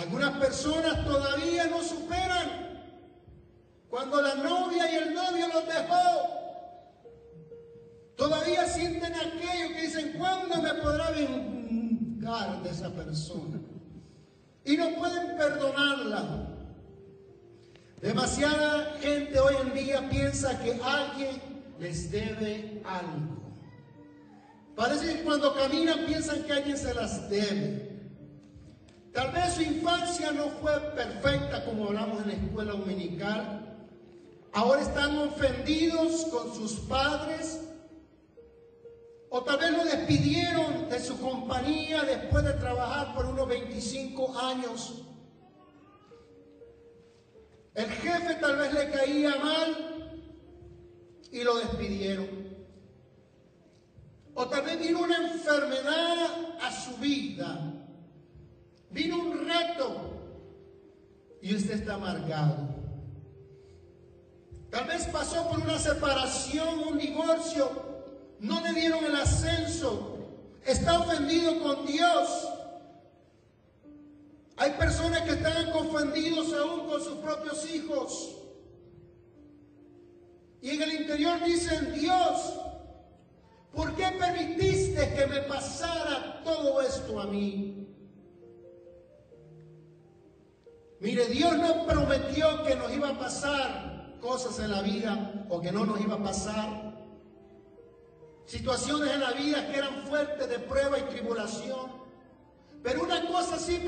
Algunas 0.00 0.30
personas 0.38 1.04
todavía 1.04 1.66
no 1.66 1.82
superan. 1.82 2.70
Cuando 3.90 4.22
la 4.22 4.34
novia 4.36 4.90
y 4.90 4.96
el 4.96 5.14
novio 5.14 5.46
los 5.48 5.66
dejó, 5.66 6.30
todavía 8.16 8.66
sienten 8.66 9.14
aquello 9.14 9.74
que 9.74 9.82
dicen, 9.82 10.14
¿cuándo 10.16 10.62
me 10.62 10.72
podrá 10.74 11.10
vengar 11.10 12.62
de 12.62 12.70
esa 12.70 12.88
persona? 12.90 13.60
Y 14.64 14.78
no 14.78 14.94
pueden 14.94 15.36
perdonarla. 15.36 16.48
Demasiada 18.00 18.96
gente 19.02 19.38
hoy 19.38 19.54
en 19.66 19.74
día 19.74 20.08
piensa 20.08 20.58
que 20.62 20.80
alguien 20.82 21.42
les 21.78 22.10
debe 22.10 22.80
algo. 22.86 23.38
Parece 24.74 25.16
que 25.16 25.24
cuando 25.24 25.54
caminan 25.54 26.06
piensan 26.06 26.42
que 26.44 26.52
alguien 26.54 26.78
se 26.78 26.94
las 26.94 27.28
debe. 27.28 27.89
Tal 29.12 29.32
vez 29.32 29.54
su 29.54 29.62
infancia 29.62 30.30
no 30.32 30.48
fue 30.60 30.78
perfecta 30.94 31.64
como 31.64 31.86
hablamos 31.86 32.22
en 32.22 32.28
la 32.28 32.34
escuela 32.34 32.72
dominical. 32.72 33.66
Ahora 34.52 34.82
están 34.82 35.18
ofendidos 35.18 36.26
con 36.26 36.54
sus 36.54 36.80
padres. 36.80 37.60
O 39.30 39.42
tal 39.42 39.58
vez 39.58 39.70
lo 39.72 39.84
despidieron 39.84 40.88
de 40.88 41.00
su 41.00 41.20
compañía 41.20 42.02
después 42.02 42.44
de 42.44 42.52
trabajar 42.54 43.14
por 43.14 43.26
unos 43.26 43.48
25 43.48 44.38
años. 44.38 45.02
El 47.74 47.86
jefe 47.86 48.34
tal 48.34 48.56
vez 48.56 48.74
le 48.74 48.90
caía 48.90 49.36
mal 49.36 50.20
y 51.30 51.42
lo 51.42 51.56
despidieron. 51.58 52.28
O 54.34 54.46
tal 54.48 54.64
vez 54.64 54.80
vino 54.80 55.00
una 55.00 55.32
enfermedad 55.32 56.58
a 56.60 56.72
su 56.72 56.96
vida. 56.96 57.79
Vino 58.90 59.18
un 59.18 59.46
reto 59.46 59.96
y 61.40 61.54
usted 61.54 61.74
está 61.74 61.94
amargado. 61.94 62.68
Tal 64.70 64.86
vez 64.86 65.04
pasó 65.06 65.48
por 65.48 65.60
una 65.60 65.78
separación, 65.78 66.80
un 66.88 66.98
divorcio. 66.98 67.70
No 68.40 68.60
le 68.60 68.72
dieron 68.72 69.04
el 69.04 69.16
ascenso. 69.16 70.18
Está 70.64 71.00
ofendido 71.00 71.60
con 71.60 71.86
Dios. 71.86 72.48
Hay 74.56 74.72
personas 74.72 75.22
que 75.22 75.32
están 75.32 75.72
confundidos 75.72 76.52
aún 76.52 76.86
con 76.86 77.02
sus 77.02 77.18
propios 77.18 77.68
hijos. 77.70 78.36
Y 80.62 80.70
en 80.70 80.82
el 80.82 80.92
interior 81.00 81.42
dicen, 81.44 81.94
Dios, 81.94 82.54
¿por 83.72 83.94
qué 83.94 84.06
permitiste 84.18 85.14
que 85.14 85.26
me 85.26 85.40
pasara 85.42 86.42
todo 86.44 86.82
esto 86.82 87.18
a 87.18 87.26
mí? 87.26 87.79
Mire, 91.00 91.26
Dios 91.28 91.56
no 91.56 91.86
prometió 91.86 92.62
que 92.62 92.76
nos 92.76 92.92
iba 92.92 93.08
a 93.08 93.18
pasar 93.18 94.18
cosas 94.20 94.58
en 94.58 94.70
la 94.70 94.82
vida 94.82 95.46
o 95.48 95.58
que 95.58 95.72
no 95.72 95.86
nos 95.86 95.98
iba 95.98 96.16
a 96.16 96.22
pasar. 96.22 96.92
Situaciones 98.44 99.10
en 99.14 99.20
la 99.20 99.32
vida 99.32 99.66
que 99.66 99.78
eran 99.78 100.02
fuertes 100.06 100.46
de 100.46 100.58
prueba 100.58 100.98
y 100.98 101.02
tribulación. 101.02 102.00
Pero 102.82 103.02
una 103.02 103.26
cosa 103.28 103.58
sí 103.58 103.82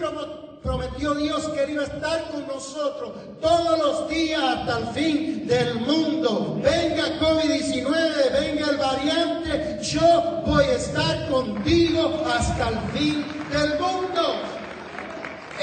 prometió 0.62 1.14
Dios 1.14 1.48
que 1.48 1.70
iba 1.70 1.82
a 1.82 1.86
estar 1.86 2.30
con 2.30 2.46
nosotros 2.46 3.12
todos 3.40 3.78
los 3.78 4.08
días 4.08 4.42
hasta 4.42 4.78
el 4.78 4.86
fin 4.88 5.46
del 5.46 5.80
mundo. 5.80 6.58
Venga 6.62 7.18
COVID-19, 7.18 8.32
venga 8.32 8.70
el 8.70 8.76
variante, 8.78 9.78
yo 9.82 10.42
voy 10.46 10.64
a 10.64 10.74
estar 10.74 11.28
contigo 11.28 12.22
hasta 12.26 12.68
el 12.70 12.78
fin 12.92 13.26
del 13.50 13.78
mundo. 13.78 14.61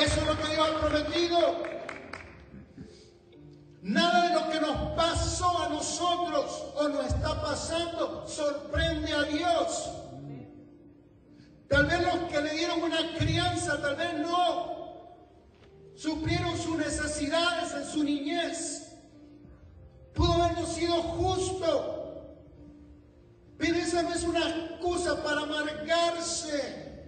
Eso 0.01 0.21
es 0.21 0.27
lo 0.27 0.37
que 0.37 0.53
Dios 0.53 0.69
ha 0.69 0.79
prometido. 0.79 1.63
Nada 3.81 4.27
de 4.27 4.33
lo 4.33 4.49
que 4.49 4.59
nos 4.59 4.91
pasó 4.95 5.57
a 5.63 5.69
nosotros 5.69 6.65
o 6.75 6.87
nos 6.89 7.05
está 7.05 7.41
pasando 7.41 8.25
sorprende 8.27 9.13
a 9.13 9.23
Dios. 9.23 9.89
Tal 11.67 11.85
vez 11.85 12.01
los 12.01 12.31
que 12.31 12.41
le 12.41 12.53
dieron 12.55 12.81
una 12.81 13.15
crianza, 13.17 13.79
tal 13.81 13.95
vez 13.95 14.17
no, 14.19 15.15
suplieron 15.95 16.57
sus 16.57 16.77
necesidades 16.77 17.73
en 17.73 17.85
su 17.85 18.03
niñez. 18.03 18.95
Pudo 20.13 20.33
habernos 20.33 20.69
sido 20.69 20.95
justo, 20.95 22.35
pero 23.57 23.75
esa 23.75 24.01
no 24.01 24.13
es 24.13 24.23
una 24.23 24.49
excusa 24.49 25.23
para 25.23 25.41
amargarse, 25.41 26.98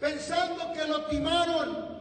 pensando 0.00 0.72
que 0.72 0.84
lo 0.86 1.06
timaron. 1.06 1.98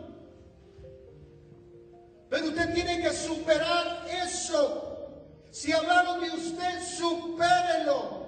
Pero 2.30 2.48
usted 2.48 2.74
tiene 2.74 3.02
que 3.02 3.12
superar 3.12 4.06
eso. 4.26 4.84
Si 5.52 5.72
hablaron 5.72 6.22
de 6.22 6.30
usted, 6.32 6.84
supérelo 6.84 8.26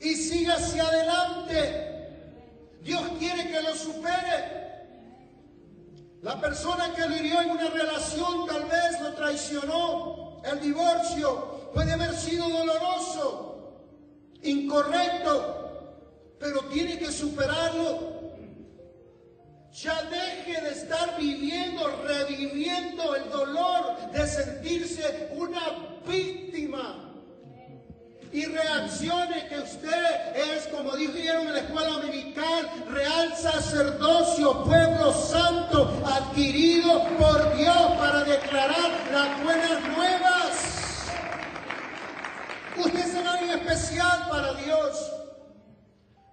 y 0.00 0.14
siga 0.14 0.54
hacia 0.54 0.86
adelante. 0.86 1.94
Dios 2.82 3.02
quiere 3.18 3.50
que 3.50 3.62
lo 3.62 3.74
supere. 3.74 4.64
La 6.22 6.40
persona 6.40 6.94
que 6.94 7.06
lo 7.06 7.16
hirió 7.16 7.40
en 7.42 7.50
una 7.50 7.68
relación 7.68 8.46
tal 8.46 8.64
vez 8.64 9.00
lo 9.00 9.12
traicionó. 9.14 10.40
El 10.44 10.60
divorcio 10.60 11.70
puede 11.74 11.92
haber 11.92 12.14
sido 12.14 12.48
doloroso, 12.48 13.80
incorrecto, 14.42 16.36
pero 16.38 16.60
tiene 16.66 16.98
que 16.98 17.10
superarlo. 17.10 18.23
Ya 19.74 20.02
deje 20.04 20.60
de 20.60 20.70
estar 20.70 21.18
viviendo, 21.18 22.00
reviviendo 22.06 23.16
el 23.16 23.28
dolor 23.28 24.12
de 24.12 24.24
sentirse 24.24 25.30
una 25.34 25.98
víctima 26.06 27.10
y 28.30 28.44
reaccione 28.46 29.48
que 29.48 29.58
usted 29.58 30.36
es, 30.36 30.68
como 30.68 30.94
dijeron 30.94 31.48
en 31.48 31.54
la 31.54 31.58
escuela 31.58 31.88
dominical, 31.88 32.70
real 32.88 33.36
sacerdocio, 33.36 34.62
pueblo 34.62 35.12
santo, 35.12 36.00
adquirido 36.06 37.08
por 37.18 37.56
Dios 37.56 37.92
para 37.98 38.22
declarar 38.22 38.92
las 39.12 39.42
buenas 39.42 39.88
nuevas. 39.88 41.04
Usted 42.76 43.00
es 43.00 43.26
alguien 43.26 43.58
especial 43.58 44.28
para 44.30 44.54
Dios. 44.54 45.12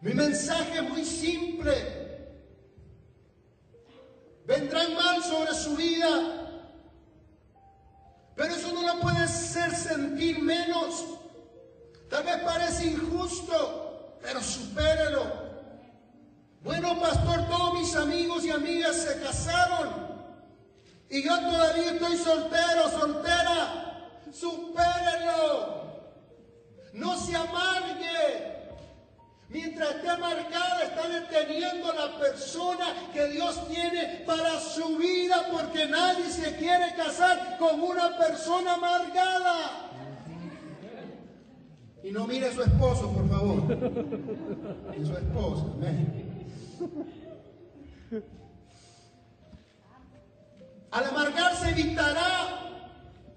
Mi 0.01 0.13
mensaje 0.13 0.75
es 0.75 0.83
muy 0.83 1.03
simple. 1.03 2.00
Vendrán 4.45 4.95
mal 4.95 5.23
sobre 5.23 5.53
su 5.53 5.75
vida, 5.75 6.41
pero 8.35 8.53
eso 8.55 8.73
no 8.73 8.81
lo 8.81 8.99
puede 8.99 9.19
hacer 9.19 9.75
sentir 9.75 10.39
menos. 10.39 11.05
Tal 12.09 12.23
vez 12.23 12.37
parece 12.39 12.87
injusto, 12.87 14.17
pero 14.21 14.41
supérelo. 14.41 15.51
Bueno, 16.61 16.99
pastor, 16.99 17.47
todos 17.47 17.73
mis 17.79 17.95
amigos 17.95 18.45
y 18.45 18.51
amigas 18.51 18.95
se 18.95 19.21
casaron. 19.21 20.11
Y 21.09 21.23
yo 21.23 21.39
todavía 21.39 21.93
estoy 21.93 22.17
soltero, 22.17 22.89
soltera. 22.89 24.09
Supérelo. 24.31 25.81
No 26.93 27.17
se 27.17 27.35
amargue. 27.35 28.60
Mientras 29.51 29.95
esté 29.95 30.09
amargada, 30.09 30.83
está 30.83 31.09
deteniendo 31.09 31.91
la 31.91 32.17
persona 32.17 32.85
que 33.11 33.27
Dios 33.27 33.67
tiene 33.67 34.23
para 34.25 34.57
su 34.61 34.97
vida, 34.97 35.49
porque 35.51 35.87
nadie 35.87 36.29
se 36.29 36.55
quiere 36.55 36.95
casar 36.95 37.57
con 37.57 37.81
una 37.81 38.17
persona 38.17 38.75
amargada. 38.75 39.89
Y 42.01 42.11
no 42.11 42.25
mire 42.27 42.47
a 42.47 42.53
su 42.53 42.61
esposo, 42.61 43.11
por 43.11 43.29
favor. 43.29 43.57
Y 44.97 45.05
su 45.05 45.13
esposa. 45.17 45.65
Al 50.91 51.05
amargarse 51.05 51.69
evitará 51.69 52.71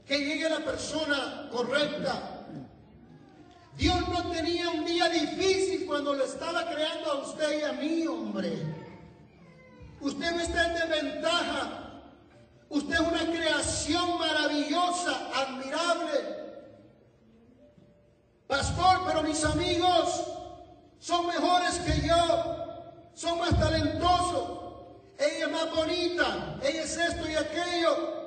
que 0.07 0.19
llegue 0.19 0.49
la 0.49 0.61
persona 0.61 1.49
correcta. 1.51 2.44
Dios 3.77 4.09
no 4.09 4.31
tenía 4.31 4.71
un 4.71 4.85
día 4.85 5.09
difícil 5.09 5.87
cuando 5.87 6.15
lo 6.15 6.25
estaba 6.25 6.69
creando 6.71 7.11
a 7.11 7.15
usted 7.17 7.61
y 7.61 7.63
a 7.63 7.73
mí, 7.73 8.07
hombre. 8.07 8.59
Usted 10.01 10.31
no 10.33 10.41
está 10.41 10.67
en 10.67 10.91
desventaja. 10.91 11.81
Usted 12.69 12.95
es 12.95 13.01
una 13.01 13.27
creación 13.27 14.19
maravillosa, 14.19 15.31
admirable. 15.35 16.45
Pastor, 18.47 19.03
pero 19.07 19.23
mis 19.23 19.43
amigos 19.45 20.25
son 20.99 21.27
mejores 21.27 21.79
que 21.81 22.07
yo, 22.07 22.57
son 23.15 23.39
más 23.39 23.59
talentosos. 23.59 24.61
Ella 25.19 25.47
es 25.47 25.51
más 25.51 25.75
bonita, 25.75 26.59
ella 26.63 26.83
es 26.83 26.97
esto 26.97 27.29
y 27.29 27.35
aquello. 27.35 28.24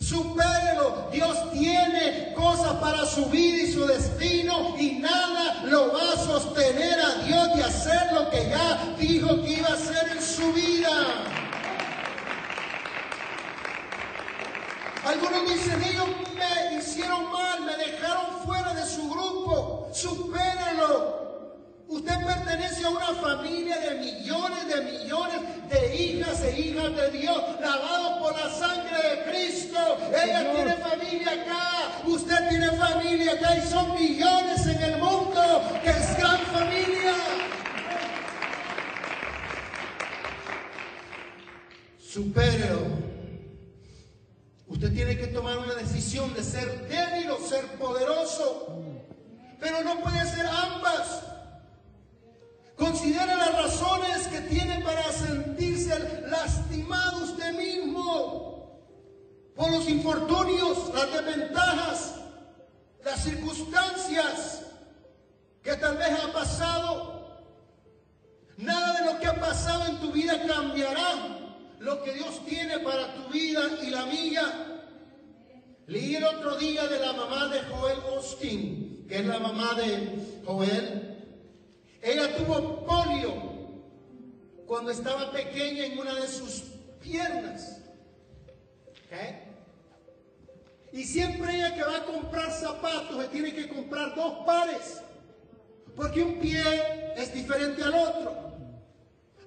Supérelo. 0.00 1.08
Dios 1.12 1.52
tiene 1.52 2.32
cosas 2.34 2.74
para 2.74 3.04
su 3.06 3.26
vida 3.26 3.64
y 3.64 3.72
su 3.72 3.86
destino 3.86 4.76
y 4.78 4.98
nada 4.98 5.62
lo 5.64 5.92
va 5.92 6.12
a 6.12 6.16
sostener 6.16 7.00
a 7.00 7.14
Dios 7.24 7.56
de 7.56 7.64
hacer 7.64 8.12
lo 8.12 8.30
que 8.30 8.48
ya 8.48 8.94
dijo 8.98 9.42
que 9.42 9.50
iba 9.50 9.68
a 9.68 9.74
hacer 9.74 10.08
en 10.12 10.22
su 10.22 10.52
vida. 10.52 10.90
Algunos 15.04 15.48
dicen, 15.48 15.82
ellos 15.82 16.06
me 16.34 16.78
hicieron 16.78 17.32
mal, 17.32 17.62
me 17.64 17.76
dejaron 17.76 18.40
fuera 18.44 18.74
de 18.74 18.84
su 18.84 19.08
grupo. 19.08 19.88
Supéralo. 19.92 21.18
Usted 21.88 22.22
pertenece 22.22 22.84
a 22.84 22.90
una 22.90 23.14
familia 23.14 23.78
de 23.80 23.94
millones 23.94 24.68
de 24.68 24.82
millones 24.82 25.40
de 25.70 25.96
hijas 25.96 26.42
e 26.42 26.60
hijas 26.60 26.94
de 26.94 27.10
Dios, 27.12 27.42
lavados 27.60 28.18
por 28.18 28.36
la 28.38 28.50
sangre 28.50 28.96
de 29.08 29.30
Cristo. 29.30 29.78
Ella 30.10 30.52
tiene 30.52 30.76
familia 30.76 31.32
acá, 31.32 32.02
usted 32.04 32.48
tiene 32.50 32.72
familia 32.72 33.32
acá 33.32 33.56
y 33.56 33.66
son 33.66 33.94
millones 33.94 34.66
en 34.66 34.82
el 34.82 34.98
mundo, 34.98 35.62
que 35.82 35.88
es 35.88 36.18
gran 36.18 36.38
familia. 36.40 37.14
Supérelo. 42.06 42.80
Usted 44.66 44.92
tiene 44.92 45.16
que 45.16 45.28
tomar 45.28 45.56
una 45.56 45.74
decisión 45.74 46.34
de 46.34 46.42
ser 46.42 46.86
débil 46.86 47.30
o 47.30 47.38
ser 47.38 47.64
poderoso. 47.78 48.82
Pero 49.58 49.82
no 49.82 50.00
puede 50.00 50.24
ser 50.26 50.46
ambas. 50.46 51.37
Considere 52.78 53.34
las 53.34 53.54
razones 53.54 54.28
que 54.28 54.40
tiene 54.42 54.80
para 54.84 55.10
sentirse 55.12 56.22
lastimado 56.28 57.24
usted 57.24 57.52
mismo 57.54 58.82
por 59.56 59.72
los 59.72 59.88
infortunios, 59.88 60.94
las 60.94 61.12
desventajas, 61.12 62.14
las 63.04 63.20
circunstancias 63.24 64.62
que 65.60 65.74
tal 65.74 65.96
vez 65.96 66.10
ha 66.22 66.32
pasado. 66.32 67.42
Nada 68.58 69.00
de 69.00 69.12
lo 69.12 69.18
que 69.18 69.26
ha 69.26 69.40
pasado 69.40 69.86
en 69.86 69.98
tu 69.98 70.12
vida 70.12 70.40
cambiará 70.46 71.38
lo 71.80 72.02
que 72.04 72.12
Dios 72.12 72.44
tiene 72.46 72.78
para 72.78 73.12
tu 73.14 73.28
vida 73.32 73.60
y 73.82 73.90
la 73.90 74.06
mía. 74.06 74.82
Leí 75.88 76.14
el 76.14 76.24
otro 76.24 76.56
día 76.56 76.86
de 76.86 77.00
la 77.00 77.12
mamá 77.12 77.48
de 77.48 77.60
Joel 77.62 77.98
Austin, 78.14 79.04
que 79.08 79.18
es 79.18 79.26
la 79.26 79.40
mamá 79.40 79.74
de 79.74 80.42
Joel. 80.44 81.07
Ella 82.02 82.36
tuvo 82.36 82.84
polio 82.84 83.34
cuando 84.66 84.90
estaba 84.90 85.32
pequeña 85.32 85.86
en 85.86 85.98
una 85.98 86.14
de 86.14 86.28
sus 86.28 86.62
piernas. 87.00 87.80
Y 90.92 91.04
siempre 91.04 91.54
ella 91.54 91.74
que 91.74 91.82
va 91.82 91.98
a 91.98 92.04
comprar 92.04 92.50
zapatos, 92.50 93.22
se 93.22 93.28
tiene 93.28 93.54
que 93.54 93.68
comprar 93.68 94.14
dos 94.14 94.44
pares, 94.46 95.00
porque 95.94 96.22
un 96.22 96.38
pie 96.38 96.62
es 97.16 97.32
diferente 97.32 97.82
al 97.82 97.94
otro. 97.94 98.52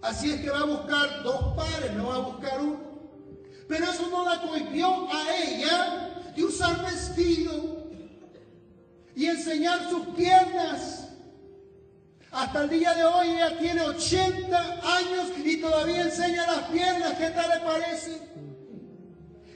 Así 0.01 0.31
es 0.31 0.41
que 0.41 0.49
va 0.49 0.61
a 0.61 0.65
buscar 0.65 1.23
dos 1.23 1.55
pares, 1.55 1.93
no 1.93 2.07
va 2.07 2.15
a 2.15 2.19
buscar 2.19 2.59
uno. 2.61 2.79
Pero 3.67 3.85
eso 3.85 4.09
no 4.09 4.25
la 4.25 4.41
cohibió 4.41 5.07
a 5.11 5.35
ella 5.35 6.33
de 6.35 6.43
usar 6.43 6.81
vestido 6.83 7.87
y 9.15 9.27
enseñar 9.27 9.89
sus 9.89 10.07
piernas. 10.15 11.10
Hasta 12.31 12.63
el 12.63 12.69
día 12.69 12.93
de 12.93 13.03
hoy 13.03 13.29
ella 13.31 13.57
tiene 13.59 13.81
80 13.81 14.57
años 14.57 15.27
y 15.43 15.57
todavía 15.59 16.01
enseña 16.03 16.47
las 16.47 16.69
piernas. 16.69 17.13
¿Qué 17.17 17.29
tal 17.31 17.49
le 17.49 17.65
parece? 17.65 18.21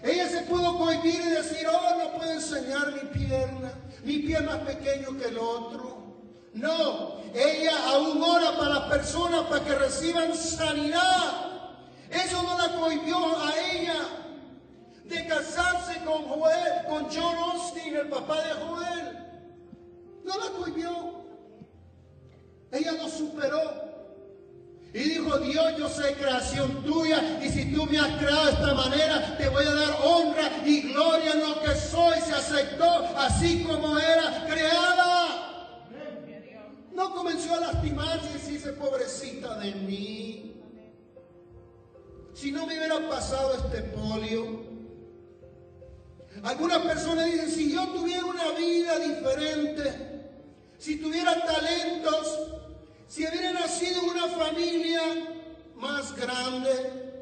Ella 0.03 0.27
se 0.27 0.41
pudo 0.41 0.77
cohibir 0.77 1.21
y 1.21 1.29
decir, 1.29 1.65
oh, 1.67 1.97
no 1.97 2.11
puedo 2.17 2.31
enseñar 2.31 2.91
mi 2.91 3.09
pierna. 3.17 3.71
Mi 4.03 4.17
pierna 4.19 4.57
es 4.57 4.75
pequeño 4.75 5.17
que 5.17 5.29
el 5.29 5.37
otro. 5.37 5.95
No, 6.53 7.21
ella 7.33 7.73
aún 7.87 8.21
ora 8.21 8.57
para 8.57 8.69
las 8.69 8.89
personas 8.89 9.43
para 9.43 9.63
que 9.63 9.75
reciban 9.75 10.35
sanidad. 10.35 11.71
Eso 12.09 12.43
no 12.43 12.57
la 12.57 12.75
cohibió 12.75 13.17
a 13.41 13.53
ella. 13.71 13.95
de 15.05 15.27
casarse 15.27 16.03
con 16.03 16.23
Joel, 16.23 16.85
con 16.89 17.05
John 17.05 17.35
Austin, 17.37 17.95
el 17.95 18.09
papá 18.09 18.41
de 18.41 18.53
Joel. 18.53 19.17
No 20.23 20.33
la 20.37 20.51
cohibió. 20.57 21.24
Ella 22.75 22.91
lo 22.91 23.07
superó. 23.07 23.85
Y 24.93 24.99
dijo, 24.99 25.37
Dios, 25.39 25.77
yo 25.77 25.89
soy 25.89 26.13
creación 26.13 26.83
tuya 26.83 27.39
y 27.43 27.49
si 27.49 27.73
tú 27.73 27.85
me 27.85 27.99
has 27.99 28.17
creado 28.17 28.45
de 28.45 28.51
esta 28.51 28.73
manera, 28.73 29.37
te 29.37 29.49
voy 29.49 29.65
a 29.65 29.73
dar 29.73 29.97
honra 30.03 30.51
y 30.65 30.81
gloria 30.93 31.33
en 31.33 31.41
lo 31.41 31.61
que 31.61 31.75
soy. 31.75 32.19
Se 32.21 32.33
aceptó 32.33 32.85
así 33.17 33.63
como 33.63 33.97
era 33.97 34.45
creada. 34.45 35.85
No 36.93 37.13
comenzó 37.13 37.55
a 37.55 37.59
lastimarse 37.59 38.29
y 38.29 38.33
decirse, 38.33 38.73
pobrecita 38.73 39.57
de 39.59 39.75
mí. 39.75 40.61
Si 42.33 42.51
no 42.51 42.65
me 42.65 42.77
hubiera 42.77 43.09
pasado 43.09 43.53
este 43.53 43.81
polio. 43.83 44.63
Algunas 46.43 46.79
personas 46.79 47.25
dicen, 47.25 47.49
si 47.49 47.73
yo 47.73 47.87
tuviera 47.87 48.25
una 48.25 48.51
vida 48.51 48.99
diferente, 48.99 50.05
si 50.77 50.97
tuviera 50.97 51.33
talentos, 51.45 52.55
si 53.07 53.25
hubiera 53.25 53.51
nacido 53.53 54.03
una 54.03 54.27
familia 54.27 55.01
más 55.75 56.15
grande, 56.15 57.15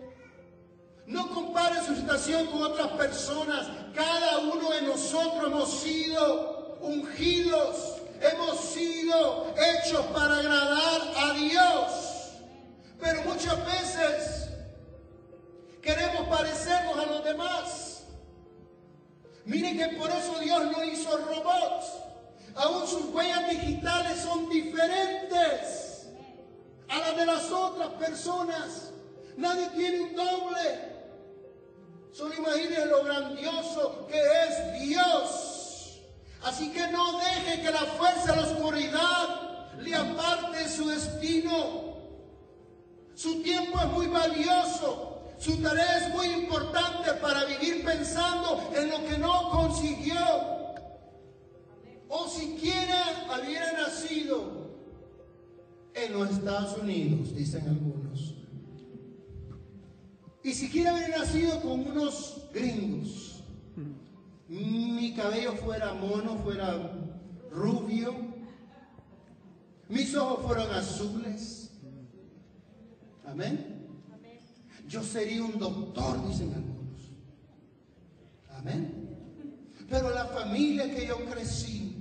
no 1.06 1.30
compare 1.30 1.84
su 1.86 1.96
situación 1.96 2.48
con 2.48 2.64
otras 2.64 2.88
personas. 2.92 3.68
Cada 3.94 4.40
uno 4.40 4.72
de 4.72 4.84
nosotros 4.84 5.44
hemos 5.46 5.70
sido 5.82 6.78
ungidos, 6.82 8.02
hemos 8.22 8.60
sido 8.60 9.54
hechos 9.58 10.06
para 10.08 10.38
agradar 10.38 11.02
a 11.18 11.34
Dios. 11.34 12.32
Pero 13.00 13.24
muchas 13.24 13.66
veces 13.66 14.50
queremos 15.82 16.28
parecernos 16.30 16.98
a 16.98 17.06
los 17.06 17.24
demás. 17.26 18.04
Miren 19.46 19.78
que 19.78 19.98
por 19.98 20.10
eso 20.10 20.40
Dios 20.40 20.72
no 20.72 20.84
hizo 20.86 21.18
robots. 21.18 22.04
Aún 22.56 22.88
sus 22.88 23.06
huellas 23.14 23.50
digitales 23.50 24.20
son 24.20 24.48
diferentes 24.50 26.08
a 26.88 27.00
las 27.00 27.18
de 27.18 27.26
las 27.26 27.52
otras 27.52 27.90
personas. 27.90 28.92
Nadie 29.38 29.68
tiene 29.76 30.02
un 30.02 30.16
doble. 30.16 30.94
Solo 32.12 32.36
imaginen 32.36 32.90
lo 32.90 33.04
grandioso 33.04 34.06
que 34.08 34.20
es 34.20 34.82
Dios. 34.82 36.00
Así 36.44 36.72
que 36.72 36.88
no 36.90 37.20
deje 37.20 37.62
que 37.62 37.72
la 37.72 37.86
fuerza 37.86 38.34
de 38.34 38.42
la 38.42 38.48
oscuridad 38.48 39.72
le 39.80 39.96
aparte 39.96 40.70
su 40.70 40.90
destino. 40.90 41.94
Su 43.16 43.42
tiempo 43.42 43.80
es 43.80 43.88
muy 43.88 44.08
valioso. 44.08 45.22
Su 45.40 45.58
tarea 45.62 45.98
es 45.98 46.10
muy 46.14 46.28
importante 46.28 47.14
para 47.14 47.46
vivir 47.46 47.84
pensando 47.84 48.70
en 48.76 48.90
lo 48.90 49.04
que 49.06 49.18
no 49.18 49.50
consiguió 49.50 50.64
o 52.16 52.28
siquiera 52.28 53.26
hubiera 53.44 53.72
nacido 53.72 54.70
en 55.96 56.14
los 56.14 56.30
Estados 56.30 56.78
Unidos, 56.78 57.36
dicen 57.36 57.68
algunos. 57.68 58.36
Y 60.44 60.54
siquiera 60.54 60.94
hubiera 60.94 61.18
nacido 61.18 61.60
con 61.62 61.88
unos 61.88 62.50
gringos. 62.54 63.44
Mi 64.48 65.16
cabello 65.16 65.54
fuera 65.54 65.94
mono, 65.94 66.38
fuera 66.44 66.92
rubio. 67.52 68.14
Mis 69.90 70.14
ojos 70.14 70.46
fueron 70.46 70.70
azules. 70.72 71.72
Amén. 73.26 73.88
Yo 74.88 75.02
sería 75.02 75.44
un 75.44 75.58
doctor, 75.58 76.28
dicen 76.28 76.54
algunos. 76.54 77.10
Amén. 78.52 79.10
Pero 79.90 80.12
la 80.12 80.26
familia 80.26 80.94
que 80.94 81.08
yo 81.08 81.18
crecí 81.26 81.93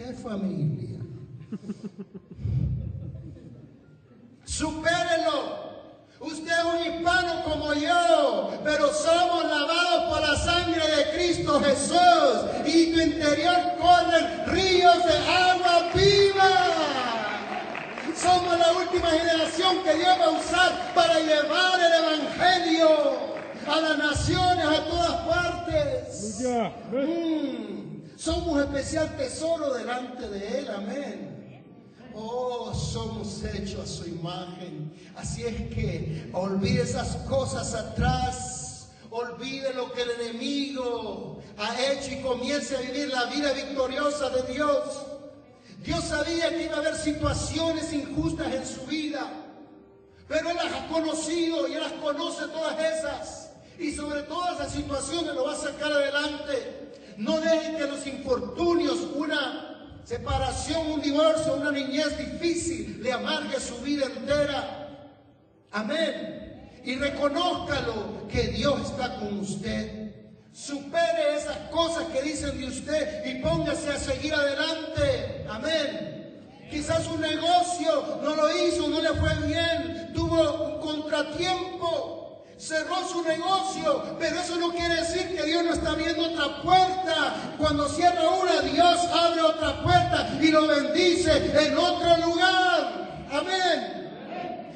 ¿Qué 0.00 0.14
familia? 0.14 0.98
Supérelo. 4.46 5.60
Usted 6.20 6.52
es 6.52 6.64
un 6.64 6.94
hispano 6.94 7.44
como 7.44 7.74
yo, 7.74 8.50
pero 8.64 8.94
somos 8.94 9.44
lavados 9.44 10.04
por 10.08 10.20
la 10.26 10.36
sangre 10.36 10.80
de 10.96 11.10
Cristo 11.12 11.60
Jesús 11.60 12.64
y 12.64 12.92
tu 12.92 13.00
interior 13.00 13.76
corren 13.78 14.46
ríos 14.46 15.04
de 15.04 15.18
agua 15.18 15.90
viva. 15.94 16.50
Somos 18.16 18.58
la 18.58 18.72
última 18.72 19.10
generación 19.10 19.82
que 19.84 19.94
Dios 19.96 20.18
va 20.18 20.24
a 20.24 20.30
usar 20.30 20.94
para 20.94 21.20
llevar 21.20 21.78
el 21.78 21.92
Evangelio 22.04 22.88
a 23.68 23.80
las 23.80 23.98
naciones, 23.98 24.64
a 24.64 24.84
todas 24.86 25.12
partes. 25.26 26.42
Mm. 26.90 27.89
Somos 28.20 28.60
especial 28.60 29.16
tesoro 29.16 29.72
delante 29.72 30.28
de 30.28 30.58
Él, 30.58 30.68
amén. 30.68 31.62
Oh, 32.14 32.74
somos 32.74 33.42
hechos 33.44 33.80
a 33.80 33.86
su 33.86 34.10
imagen. 34.10 34.92
Así 35.16 35.42
es 35.42 35.56
que 35.74 36.28
olvide 36.34 36.82
esas 36.82 37.16
cosas 37.26 37.72
atrás. 37.72 38.90
Olvide 39.08 39.72
lo 39.72 39.90
que 39.92 40.02
el 40.02 40.10
enemigo 40.20 41.42
ha 41.56 41.80
hecho 41.80 42.12
y 42.12 42.20
comience 42.20 42.76
a 42.76 42.80
vivir 42.82 43.08
la 43.08 43.24
vida 43.24 43.54
victoriosa 43.54 44.28
de 44.28 44.52
Dios. 44.52 45.06
Dios 45.82 46.04
sabía 46.04 46.50
que 46.50 46.64
iba 46.64 46.76
a 46.76 46.80
haber 46.80 46.96
situaciones 46.96 47.90
injustas 47.90 48.52
en 48.52 48.66
su 48.66 48.82
vida, 48.82 49.32
pero 50.28 50.50
Él 50.50 50.56
las 50.56 50.74
ha 50.74 50.88
conocido 50.88 51.66
y 51.66 51.72
Él 51.72 51.80
las 51.80 51.92
conoce 51.92 52.44
todas 52.48 52.78
esas. 52.78 53.49
Y 53.80 53.92
sobre 53.92 54.22
todas 54.24 54.60
esas 54.60 54.72
situaciones 54.72 55.34
lo 55.34 55.44
va 55.44 55.54
a 55.54 55.56
sacar 55.56 55.90
adelante. 55.90 56.92
No 57.16 57.40
dejen 57.40 57.76
que 57.76 57.86
los 57.86 58.06
infortunios, 58.06 58.98
una 59.14 60.02
separación, 60.04 60.92
un 60.92 61.00
divorcio, 61.00 61.54
una 61.54 61.72
niñez 61.72 62.16
difícil 62.18 63.02
le 63.02 63.10
amargue 63.10 63.58
su 63.58 63.78
vida 63.78 64.04
entera. 64.04 65.08
Amén. 65.72 66.80
Y 66.84 66.96
reconózcalo 66.96 68.28
que 68.28 68.48
Dios 68.48 68.90
está 68.90 69.18
con 69.18 69.40
usted. 69.40 70.12
Supere 70.52 71.36
esas 71.36 71.56
cosas 71.70 72.04
que 72.12 72.20
dicen 72.20 72.58
de 72.60 72.66
usted 72.66 73.24
y 73.26 73.40
póngase 73.40 73.88
a 73.88 73.98
seguir 73.98 74.34
adelante. 74.34 75.46
Amén. 75.48 76.66
Quizás 76.70 77.06
un 77.06 77.20
negocio 77.22 78.18
no 78.22 78.36
lo 78.36 78.56
hizo, 78.58 78.88
no 78.88 79.00
le 79.00 79.10
fue 79.14 79.34
bien, 79.46 80.12
tuvo 80.12 80.64
un 80.64 80.80
contratiempo 80.80 82.29
cerró 82.60 82.96
su 83.08 83.22
negocio, 83.22 84.16
pero 84.18 84.38
eso 84.38 84.56
no 84.56 84.70
quiere 84.70 84.96
decir 84.96 85.34
que 85.34 85.44
Dios 85.44 85.64
no 85.64 85.72
está 85.72 85.92
abriendo 85.92 86.30
otra 86.30 86.62
puerta. 86.62 87.54
Cuando 87.56 87.88
cierra 87.88 88.28
una, 88.28 88.60
Dios 88.60 88.98
abre 89.06 89.40
otra 89.40 89.82
puerta 89.82 90.38
y 90.40 90.50
lo 90.50 90.66
bendice 90.66 91.66
en 91.66 91.78
otro 91.78 92.16
lugar. 92.18 93.26
Amén. 93.32 94.00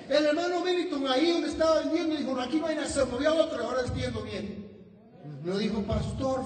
El 0.08 0.26
hermano 0.26 0.62
Benito 0.62 0.98
ahí 1.08 1.32
donde 1.32 1.48
estaba 1.48 1.80
vendiendo 1.80 2.16
dijo, 2.16 2.40
aquí 2.40 2.60
a 2.60 2.82
hacer, 2.82 3.06
movió 3.06 3.30
a 3.30 3.34
otro, 3.34 3.64
ahora 3.64 3.82
entiendo 3.86 4.22
bien. 4.22 4.64
Lo 5.44 5.58
dijo, 5.58 5.82
pastor, 5.82 6.40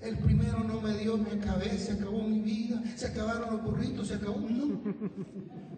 el 0.00 0.18
primero 0.18 0.58
no 0.58 0.80
me 0.80 0.94
dio, 0.94 1.16
mi 1.16 1.38
cabeza, 1.38 1.86
se 1.86 1.92
acabó 1.92 2.22
mi 2.22 2.40
vida, 2.40 2.82
se 2.96 3.06
acabaron 3.06 3.52
los 3.52 3.62
burritos, 3.62 4.08
se 4.08 4.14
acabó. 4.14 4.40
No, 4.40 4.80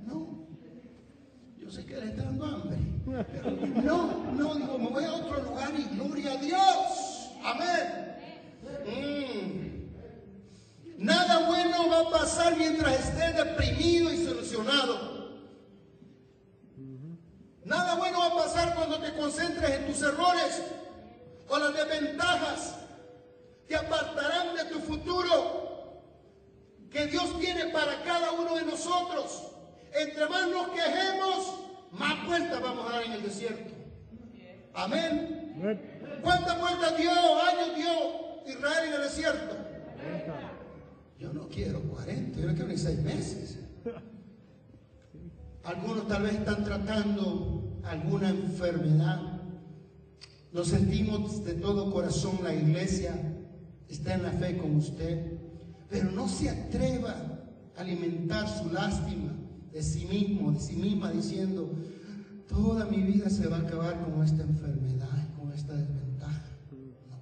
no. 0.06 0.46
Yo 1.58 1.70
sé 1.70 1.84
que 1.84 1.96
le 1.96 2.06
está 2.06 2.22
dando 2.22 2.44
hambre. 2.44 2.76
No, 3.84 4.05
no, 4.36 4.54
digo, 4.54 4.78
me 4.78 4.88
voy 4.88 5.04
a 5.04 5.14
otro 5.14 5.42
lugar 5.42 5.72
y 5.76 5.84
gloria 5.96 6.32
a 6.32 6.36
Dios. 6.36 7.30
Amén. 7.42 8.16
Mm. 8.86 9.56
Nada 10.98 11.46
bueno 11.46 11.88
va 11.88 12.00
a 12.00 12.10
pasar 12.10 12.56
mientras 12.56 12.92
estés 13.00 13.36
deprimido 13.36 14.12
y 14.12 14.24
solucionado. 14.24 15.16
Nada 17.64 17.94
bueno 17.94 18.20
va 18.20 18.26
a 18.26 18.44
pasar 18.44 18.74
cuando 18.74 19.00
te 19.00 19.12
concentres 19.14 19.70
en 19.70 19.86
tus 19.86 20.02
errores 20.02 20.62
o 21.48 21.58
las 21.58 21.74
desventajas. 21.74 22.76
Te 23.66 23.76
apartarán 23.76 24.54
de 24.54 24.64
tu 24.66 24.78
futuro 24.80 25.66
que 26.90 27.06
Dios 27.06 27.38
tiene 27.40 27.66
para 27.66 28.02
cada 28.02 28.32
uno 28.32 28.54
de 28.54 28.64
nosotros. 28.64 29.42
Entre 29.92 30.26
más 30.28 30.48
nos 30.48 30.68
quejemos, 30.68 31.54
más 31.92 32.26
vueltas 32.26 32.60
vamos 32.62 32.88
a 32.88 32.92
dar 32.92 33.02
en 33.02 33.12
el 33.12 33.22
desierto. 33.22 33.75
Amén. 34.76 35.54
¿Cuántas 36.22 36.60
vueltas 36.60 36.98
dio, 36.98 37.10
años 37.10 37.76
dio 37.76 37.88
Israel 38.46 38.88
en 38.88 38.94
el 38.94 39.02
desierto? 39.02 39.56
Yo 41.18 41.32
no 41.32 41.48
quiero 41.48 41.80
40, 41.80 42.38
yo 42.38 42.46
no 42.46 42.52
quiero 42.52 42.68
ni 42.68 42.76
6 42.76 43.02
meses. 43.02 43.58
Algunos 45.64 46.06
tal 46.06 46.24
vez 46.24 46.34
están 46.34 46.62
tratando 46.62 47.80
alguna 47.84 48.28
enfermedad. 48.28 49.40
Lo 50.52 50.62
sentimos 50.62 51.42
de 51.44 51.54
todo 51.54 51.90
corazón, 51.90 52.40
la 52.42 52.54
iglesia 52.54 53.14
está 53.88 54.14
en 54.14 54.24
la 54.24 54.32
fe 54.32 54.58
con 54.58 54.76
usted, 54.76 55.38
pero 55.88 56.10
no 56.10 56.28
se 56.28 56.50
atreva 56.50 57.14
a 57.76 57.80
alimentar 57.80 58.46
su 58.46 58.70
lástima 58.70 59.34
de 59.72 59.82
sí 59.82 60.04
mismo, 60.04 60.52
de 60.52 60.60
sí 60.60 60.76
misma, 60.76 61.12
diciendo, 61.12 61.74
toda 62.48 62.84
mi 62.86 63.02
vida 63.02 63.28
se 63.30 63.46
va 63.48 63.56
a 63.56 63.60
acabar 63.60 64.00
con 64.00 64.24
esta 64.24 64.42
enfermedad, 64.42 65.28
con 65.38 65.52
esta 65.52 65.72
desventaja. 65.74 66.42
No. 66.70 67.16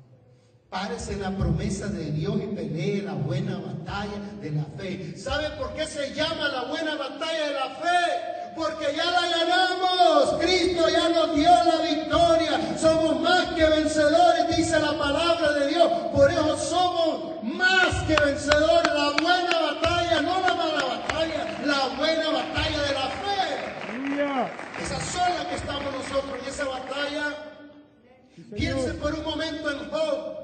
Párese 0.70 1.16
la 1.16 1.30
promesa 1.36 1.86
de 1.88 2.10
Dios 2.12 2.36
y 2.42 2.54
pelee 2.54 3.02
la 3.02 3.14
buena 3.14 3.58
batalla 3.58 4.20
de 4.40 4.50
la 4.50 4.64
fe. 4.76 5.16
¿Sabe 5.16 5.50
por 5.58 5.72
qué 5.74 5.86
se 5.86 6.14
llama 6.14 6.48
la 6.48 6.64
buena 6.64 6.96
batalla 6.96 7.48
de 7.48 7.54
la 7.54 7.70
fe? 7.76 8.54
Porque 8.56 8.86
ya 8.96 9.10
la 9.10 9.28
ganamos. 9.28 10.34
Cristo 10.40 10.88
ya 10.88 11.08
nos 11.08 11.34
dio 11.34 11.50
la 11.50 11.82
victoria. 11.82 12.78
Somos 12.78 13.20
más 13.20 13.46
que 13.54 13.64
vencedores, 13.64 14.56
dice 14.56 14.78
la 14.78 14.96
palabra 14.96 15.52
de 15.52 15.68
Dios. 15.68 15.90
Por 16.12 16.30
eso 16.30 16.56
somos 16.58 17.42
más 17.42 18.02
que 18.04 18.16
vencedores. 18.16 18.92
La 18.94 19.10
buena 19.20 19.60
batalla, 19.60 20.22
no 20.22 20.40
la 20.40 20.54
mala 20.54 20.84
batalla, 20.84 21.58
la 21.64 21.88
buena 21.96 22.30
batalla 22.30 22.82
de 22.82 22.94
la 22.94 23.08
fe. 23.08 23.24
Esa 24.82 25.00
sola 25.00 25.48
que 25.48 25.56
estamos 25.56 25.92
nosotros 26.14 26.42
en 26.42 26.48
esa 26.48 26.64
batalla. 26.64 27.60
Piense 28.54 28.94
por 28.94 29.14
un 29.14 29.24
momento 29.24 29.70
en 29.70 29.90
Job. 29.90 30.34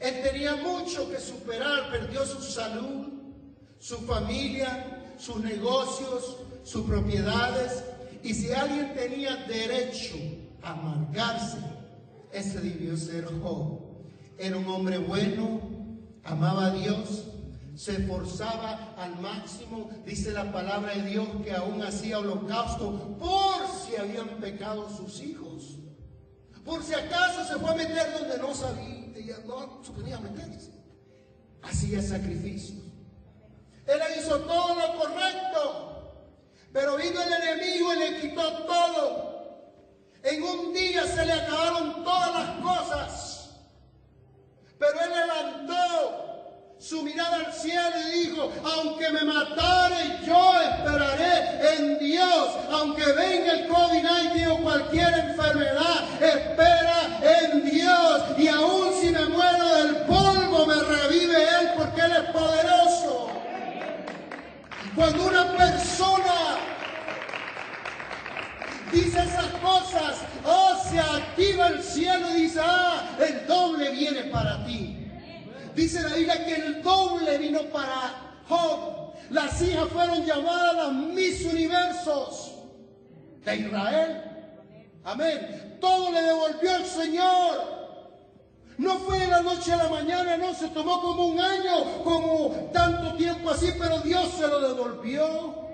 Él 0.00 0.22
tenía 0.22 0.56
mucho 0.56 1.10
que 1.10 1.18
superar, 1.18 1.90
perdió 1.90 2.24
su 2.24 2.40
salud, 2.40 3.08
su 3.78 3.98
familia, 4.06 5.14
sus 5.18 5.36
negocios, 5.42 6.36
sus 6.62 6.86
propiedades. 6.86 7.84
Y 8.22 8.34
si 8.34 8.52
alguien 8.52 8.94
tenía 8.94 9.36
derecho 9.46 10.16
a 10.62 10.72
amargarse, 10.72 11.58
ese 12.32 12.60
debió 12.60 12.96
ser 12.96 13.26
Job. 13.42 13.80
Era 14.38 14.56
un 14.56 14.68
hombre 14.68 14.98
bueno, 14.98 15.60
amaba 16.24 16.66
a 16.66 16.70
Dios, 16.70 17.24
se 17.78 17.92
esforzaba 17.92 18.92
al 18.96 19.20
máximo, 19.20 19.88
dice 20.04 20.32
la 20.32 20.50
palabra 20.50 20.94
de 20.94 21.02
Dios 21.02 21.28
que 21.44 21.52
aún 21.52 21.80
hacía 21.80 22.18
holocausto 22.18 23.16
por 23.16 23.68
si 23.68 23.94
habían 23.94 24.40
pecado 24.40 24.90
sus 24.90 25.22
hijos. 25.22 25.76
Por 26.64 26.82
si 26.82 26.94
acaso 26.94 27.44
se 27.44 27.54
fue 27.60 27.70
a 27.70 27.74
meter 27.76 28.18
donde 28.18 28.36
no 28.38 28.52
sabía, 28.52 29.38
no 29.46 29.80
suponía 29.84 30.18
meterse. 30.18 30.72
Hacía 31.62 32.02
sacrificios. 32.02 32.82
Él 33.86 34.00
hizo 34.18 34.40
todo 34.40 34.74
lo 34.74 34.98
correcto, 34.98 36.26
pero 36.72 36.96
vino 36.96 37.22
el 37.22 37.32
enemigo 37.32 37.94
y 37.94 37.98
le 38.00 38.20
quitó 38.20 38.64
todo. 38.64 39.72
En 40.24 40.42
un 40.42 40.74
día 40.74 41.06
se 41.06 41.24
le 41.24 41.32
acabaron 41.32 42.02
todas 42.02 42.34
las 42.34 42.60
cosas, 42.60 43.50
pero 44.80 45.00
él 45.00 45.10
levantó 45.14 46.27
su 46.78 47.02
mirada 47.02 47.36
al 47.46 47.52
cielo 47.52 47.96
y 48.06 48.18
dijo, 48.20 48.52
aunque 48.64 49.10
me 49.10 49.24
matare, 49.24 50.20
yo 50.24 50.60
esperaré 50.60 51.76
en 51.76 51.98
Dios. 51.98 52.48
Aunque 52.70 53.04
venga 53.12 53.52
el 53.52 53.68
COVID-19 53.68 54.52
o 54.52 54.62
cualquier 54.62 55.12
enfermedad, 55.18 56.22
espera 56.22 57.20
en 57.20 57.68
Dios. 57.68 58.22
Y 58.38 58.48
aún 58.48 58.92
si 59.00 59.10
me 59.10 59.26
muero 59.26 59.74
del 59.76 59.96
polvo, 60.06 60.66
me 60.66 60.74
revive 60.74 61.42
Él 61.42 61.70
porque 61.76 62.00
Él 62.00 62.12
es 62.12 62.30
poderoso. 62.30 63.28
Cuando 64.94 65.26
una 65.26 65.56
persona 65.56 66.58
dice 68.92 69.18
esas 69.18 69.46
cosas, 69.60 70.18
oh, 70.44 70.80
se 70.88 71.00
activa 71.00 71.68
el 71.68 71.82
cielo 71.82 72.30
y 72.30 72.42
dice, 72.42 72.60
ah, 72.62 73.16
el 73.18 73.46
doble 73.48 73.90
viene 73.90 74.22
para 74.24 74.64
ti. 74.64 74.97
Dice 75.78 76.02
la 76.02 76.12
Biblia 76.12 76.44
que 76.44 76.54
el 76.56 76.82
doble 76.82 77.38
vino 77.38 77.62
para 77.70 78.40
Job. 78.48 79.12
Las 79.30 79.62
hijas 79.62 79.86
fueron 79.90 80.24
llamadas 80.24 80.74
las 80.74 80.92
mis 80.92 81.44
universos 81.44 82.52
de 83.44 83.56
Israel. 83.58 84.22
Amén. 85.04 85.76
Todo 85.80 86.10
le 86.10 86.20
devolvió 86.20 86.76
el 86.78 86.84
Señor. 86.84 87.78
No 88.76 88.98
fue 88.98 89.20
de 89.20 89.28
la 89.28 89.40
noche 89.40 89.72
a 89.72 89.76
la 89.76 89.88
mañana, 89.88 90.36
no, 90.36 90.52
se 90.52 90.66
tomó 90.68 91.00
como 91.00 91.28
un 91.28 91.38
año, 91.38 92.02
como 92.02 92.70
tanto 92.72 93.14
tiempo 93.14 93.50
así, 93.50 93.68
pero 93.78 94.00
Dios 94.00 94.32
se 94.36 94.48
lo 94.48 94.74
devolvió. 94.74 95.68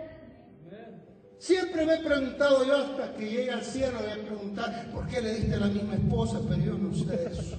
Siempre 1.38 1.87
me 1.87 1.95
he 1.95 1.99
preguntado 1.99 2.67
yo 2.67 2.77
hasta 2.77 3.14
que 3.14 3.25
llegue 3.25 3.51
al 3.51 3.64
cielo, 3.64 4.01
voy 4.03 4.11
a 4.11 4.23
preguntar, 4.23 4.90
¿por 4.93 5.07
qué 5.09 5.23
le 5.23 5.35
diste 5.35 5.57
la 5.57 5.67
misma 5.69 5.95
esposa? 5.95 6.40
Pero 6.47 6.62
yo 6.62 6.75
no 6.75 6.95
sé 6.95 7.31
eso. 7.33 7.57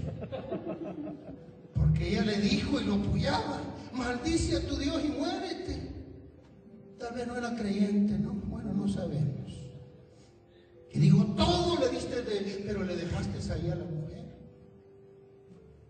Porque 1.86 2.10
ella 2.10 2.24
le 2.24 2.40
dijo 2.40 2.82
y 2.82 2.84
lo 2.84 2.96
apoyaba, 2.96 3.62
maldice 3.94 4.56
a 4.56 4.68
tu 4.68 4.76
Dios 4.76 5.04
y 5.06 5.10
muérete. 5.10 5.92
Tal 6.98 7.14
vez 7.14 7.28
no 7.28 7.38
era 7.38 7.56
creyente, 7.56 8.18
¿no? 8.18 8.34
Bueno, 8.34 8.74
no 8.74 8.88
sabemos. 8.88 9.54
Y 10.92 11.00
dijo, 11.00 11.24
todo 11.38 11.80
le 11.80 11.90
diste, 11.90 12.24
de, 12.24 12.64
pero 12.66 12.84
le 12.84 12.96
dejaste 12.96 13.40
salir 13.40 13.74
a 13.74 13.76
la 13.76 13.86
mujer. 13.86 14.26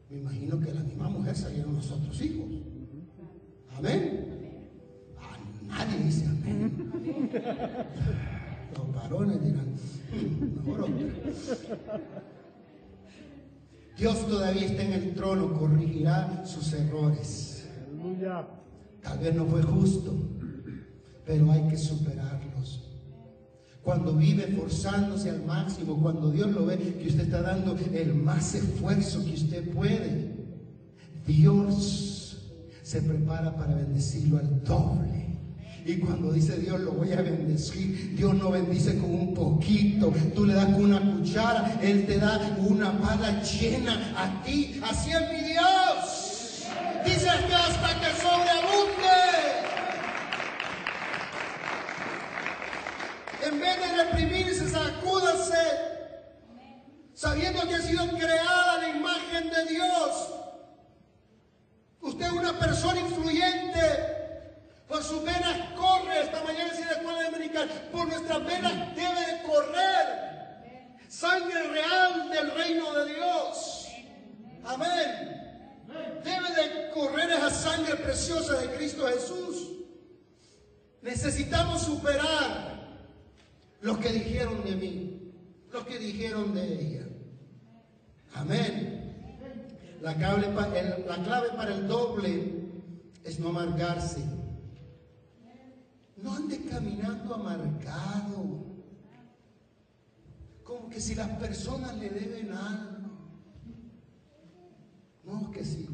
Me 0.10 0.18
imagino 0.18 0.60
que 0.60 0.74
la 0.74 0.82
misma 0.82 1.10
mujer 1.10 1.34
salieron 1.34 1.76
los 1.76 1.90
otros 1.90 2.22
hijos. 2.22 2.46
Amén. 3.78 4.52
Nadie 5.66 5.98
dice 6.04 6.26
amén. 6.26 6.92
Los 8.76 8.94
varones 8.94 9.42
dirán, 9.42 9.76
mm, 10.12 10.56
mejor 10.58 10.82
otra. 10.82 12.34
Dios 13.98 14.28
todavía 14.28 14.66
está 14.66 14.84
en 14.84 14.94
el 14.94 15.14
trono, 15.14 15.54
corregirá 15.54 16.44
sus 16.46 16.74
errores. 16.74 17.66
Tal 19.02 19.20
vez 19.20 19.36
no 19.36 19.46
fue 19.46 19.62
justo, 19.62 20.14
pero 21.26 21.52
hay 21.52 21.68
que 21.68 21.78
superarlos. 21.78 22.82
Cuando 23.84 24.14
vive 24.14 24.48
forzándose 24.48 25.30
al 25.30 25.46
máximo, 25.46 26.02
cuando 26.02 26.32
Dios 26.32 26.52
lo 26.52 26.66
ve 26.66 26.78
que 26.78 27.08
usted 27.08 27.26
está 27.26 27.42
dando 27.42 27.78
el 27.94 28.16
más 28.16 28.56
esfuerzo 28.56 29.24
que 29.24 29.34
usted 29.34 29.70
puede, 29.72 30.34
Dios 31.26 32.42
se 32.82 33.02
prepara 33.02 33.56
para 33.56 33.76
bendecirlo 33.76 34.40
al 34.40 34.64
doble. 34.64 35.15
Y 35.88 36.00
cuando 36.00 36.32
dice 36.32 36.58
Dios 36.58 36.80
lo 36.80 36.94
voy 36.94 37.14
a 37.14 37.22
bendecir, 37.22 38.16
Dios 38.16 38.34
no 38.34 38.50
bendice 38.50 38.98
con 38.98 39.14
un 39.14 39.34
poquito. 39.36 40.12
Tú 40.34 40.44
le 40.44 40.56
das 40.56 40.66
con 40.66 40.86
una 40.86 41.00
cuchara, 41.00 41.80
Él 41.80 42.08
te 42.08 42.18
da 42.18 42.58
una 42.58 43.00
pala 43.00 43.40
llena 43.44 43.94
a 44.18 44.42
ti. 44.44 44.82
Así 44.84 45.12
es 45.12 45.22
mi 45.32 45.48
Dios. 45.48 46.66
Dice 47.06 47.30
que 47.48 47.54
hasta 47.54 48.00
que 48.00 48.20
sobreabunde. 48.20 48.96
En 53.44 53.60
vez 53.60 53.78
de 53.80 54.04
reprimirse, 54.04 54.68
sacúdase. 54.68 55.68
Sabiendo 57.14 57.62
que 57.68 57.76
ha 57.76 57.82
sido 57.82 58.10
creada 58.10 58.80
la 58.80 58.90
imagen 58.90 59.52
de 59.52 59.72
Dios. 59.72 60.32
Usted 62.02 62.26
es 62.26 62.32
una 62.32 62.58
persona 62.58 63.02
influyente 63.02 64.16
por 64.88 65.04
sus 65.04 65.24
venas 65.24 65.58
corre, 65.76 66.22
esta 66.22 66.44
mañana 66.44 66.74
si 66.74 66.84
la 66.84 66.92
escuela 66.92 67.24
dominical, 67.24 67.68
por 67.92 68.08
nuestras 68.08 68.46
venas 68.46 68.96
debe 68.96 69.20
de 69.20 69.44
correr 69.44 70.26
sangre 71.08 71.64
real 71.64 72.30
del 72.30 72.52
reino 72.66 72.94
de 72.94 73.14
Dios. 73.14 73.88
Amén. 74.66 75.86
Debe 76.24 76.50
de 76.50 76.92
correr 76.92 77.30
esa 77.30 77.50
sangre 77.50 77.96
preciosa 77.96 78.60
de 78.60 78.76
Cristo 78.76 79.08
Jesús. 79.08 79.72
Necesitamos 81.02 81.84
superar 81.84 82.98
lo 83.82 84.00
que 84.00 84.10
dijeron 84.10 84.64
de 84.64 84.76
mí, 84.76 85.34
lo 85.72 85.86
que 85.86 86.00
dijeron 86.00 86.54
de 86.56 86.82
ella. 86.82 87.08
Amén. 88.34 88.94
La 90.02 90.16
clave, 90.16 90.52
la 91.08 91.24
clave 91.24 91.50
para 91.56 91.74
el 91.74 91.88
doble 91.88 92.54
es 93.24 93.40
no 93.40 93.50
amargarse. 93.50 94.24
No 96.18 96.34
ande 96.34 96.66
caminando 96.66 97.36
amargado. 97.36 98.65
Como 100.66 100.90
que 100.90 101.00
si 101.00 101.14
las 101.14 101.30
personas 101.38 101.96
le 101.98 102.10
deben 102.10 102.52
algo. 102.52 102.96
No, 105.24 105.52
que 105.52 105.64
si 105.64 105.88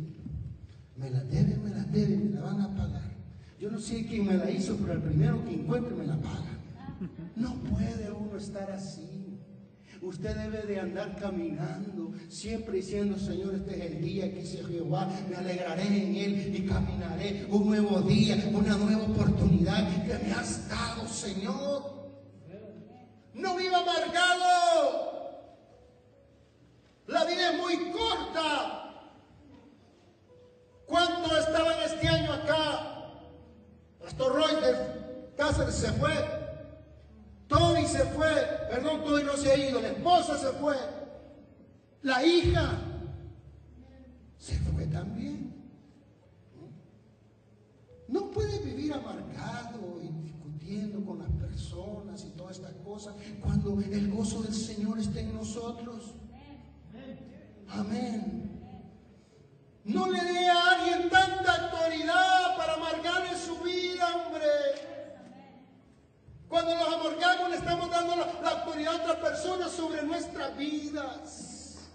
me 0.96 1.10
la 1.10 1.24
deben, 1.26 1.64
me 1.64 1.70
la 1.70 1.84
deben, 1.84 2.32
me 2.32 2.40
la 2.40 2.42
van 2.42 2.62
a 2.62 2.76
pagar. 2.76 3.12
Yo 3.60 3.70
no 3.70 3.80
sé 3.80 4.06
quién 4.08 4.26
me 4.26 4.36
la 4.36 4.50
hizo, 4.50 4.78
pero 4.78 4.94
el 4.94 5.02
primero 5.02 5.44
que 5.44 5.54
encuentre 5.54 5.94
me 5.94 6.08
la 6.08 6.16
paga. 6.18 6.58
No 7.36 7.54
puede 7.56 8.12
uno 8.12 8.38
estar 8.38 8.72
así. 8.72 9.40
Usted 10.02 10.36
debe 10.36 10.64
de 10.64 10.80
andar 10.80 11.16
caminando, 11.20 12.14
siempre 12.28 12.78
diciendo, 12.78 13.20
Señor, 13.20 13.54
este 13.54 13.78
es 13.78 13.92
el 13.92 14.02
día 14.02 14.34
que 14.34 14.42
hice 14.42 14.64
Jehová, 14.64 15.08
me 15.30 15.36
alegraré 15.36 15.86
en 15.86 16.16
él 16.16 16.56
y 16.56 16.66
caminaré 16.66 17.46
un 17.52 17.68
nuevo 17.68 18.02
día, 18.02 18.44
una 18.52 18.78
nueva 18.78 19.04
oportunidad 19.04 19.88
que 20.06 20.26
me 20.26 20.34
has 20.34 20.68
dado, 20.70 21.08
Señor. 21.08 21.91
No 23.42 23.56
viva 23.56 23.80
amargado. 23.80 25.02
La 27.08 27.26
vida 27.26 27.52
es 27.52 27.58
muy 27.58 27.92
corta. 27.92 29.18
¿Cuántos 30.86 31.32
estaban 31.40 31.82
este 31.84 32.08
año 32.08 32.34
acá? 32.34 33.08
Pastor 34.00 34.36
Roy 34.36 34.56
de 34.62 35.32
Cáceres 35.36 35.74
se 35.74 35.92
fue. 35.94 36.14
Toby 37.48 37.86
se 37.86 38.06
fue, 38.06 38.30
perdón, 38.70 39.04
Toby 39.04 39.24
no 39.24 39.36
se 39.36 39.52
ha 39.52 39.58
ido, 39.58 39.82
la 39.82 39.90
esposa 39.90 40.38
se 40.38 40.52
fue. 40.58 40.76
La 42.04 42.24
hija 42.24 42.78
se 44.38 44.56
fue 44.60 44.86
también. 44.86 45.52
No 48.08 48.30
puede 48.30 48.60
vivir 48.60 48.94
amargado 48.94 50.00
y 50.02 50.31
con 51.06 51.20
las 51.20 51.30
personas 51.32 52.24
y 52.24 52.30
todas 52.30 52.58
estas 52.58 52.74
cosas 52.84 53.14
cuando 53.42 53.78
el 53.82 54.10
gozo 54.10 54.42
del 54.42 54.54
Señor 54.54 55.00
está 55.00 55.20
en 55.20 55.34
nosotros. 55.34 56.14
Amén. 57.68 58.50
No 59.84 60.10
le 60.10 60.24
dé 60.24 60.48
a 60.48 60.70
alguien 60.70 61.10
tanta 61.10 61.64
autoridad 61.64 62.56
para 62.56 62.76
amargarle 62.76 63.38
su 63.38 63.58
vida, 63.58 64.08
hombre. 64.16 64.48
Cuando 66.48 66.76
nos 66.76 66.88
amargamos 66.88 67.50
le 67.50 67.56
estamos 67.58 67.90
dando 67.90 68.16
la, 68.16 68.42
la 68.42 68.50
autoridad 68.62 68.94
a 68.94 68.98
otras 68.98 69.18
personas 69.18 69.72
sobre 69.72 70.04
nuestras 70.04 70.58
vidas. 70.58 71.90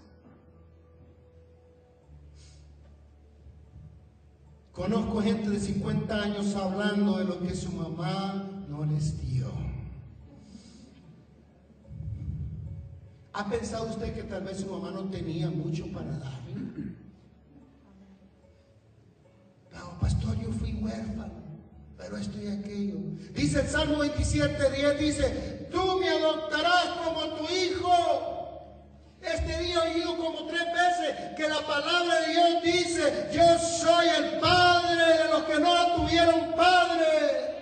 Conozco 4.72 5.22
gente 5.22 5.48
de 5.48 5.60
50 5.60 6.14
años 6.14 6.54
hablando 6.54 7.16
de 7.16 7.24
lo 7.24 7.40
que 7.40 7.54
su 7.54 7.72
mamá 7.72 8.56
no 8.76 8.84
les 8.84 9.18
dio. 9.22 9.46
¿Ha 13.32 13.48
pensado 13.48 13.88
usted 13.88 14.14
que 14.14 14.22
tal 14.22 14.44
vez 14.44 14.58
su 14.60 14.66
mamá 14.66 14.90
no 14.90 15.04
tenía 15.10 15.50
mucho 15.50 15.86
para 15.92 16.10
darle? 16.18 16.54
No, 19.72 19.98
pastor, 20.00 20.38
yo 20.40 20.50
fui 20.52 20.72
huérfano, 20.74 21.34
pero 21.98 22.16
esto 22.16 22.38
y 22.40 22.48
aquello. 22.48 22.96
Dice 23.34 23.60
el 23.60 23.66
Salmo 23.66 23.98
27, 23.98 24.70
10, 24.70 24.98
dice, 24.98 25.68
tú 25.70 25.98
me 25.98 26.08
adoptarás 26.08 26.86
como 27.04 27.34
tu 27.34 27.44
hijo. 27.52 27.92
Este 29.20 29.62
día 29.62 29.84
he 29.84 29.96
oído 29.96 30.16
como 30.16 30.46
tres 30.46 30.64
veces 30.72 31.36
que 31.36 31.48
la 31.48 31.60
palabra 31.66 32.20
de 32.20 32.28
Dios 32.28 32.62
dice, 32.62 33.28
yo 33.32 33.58
soy 33.58 34.06
el 34.08 34.40
padre 34.40 35.24
de 35.24 35.30
los 35.30 35.42
que 35.42 35.60
no 35.60 35.96
tuvieron 35.96 36.54
padre. 36.54 37.56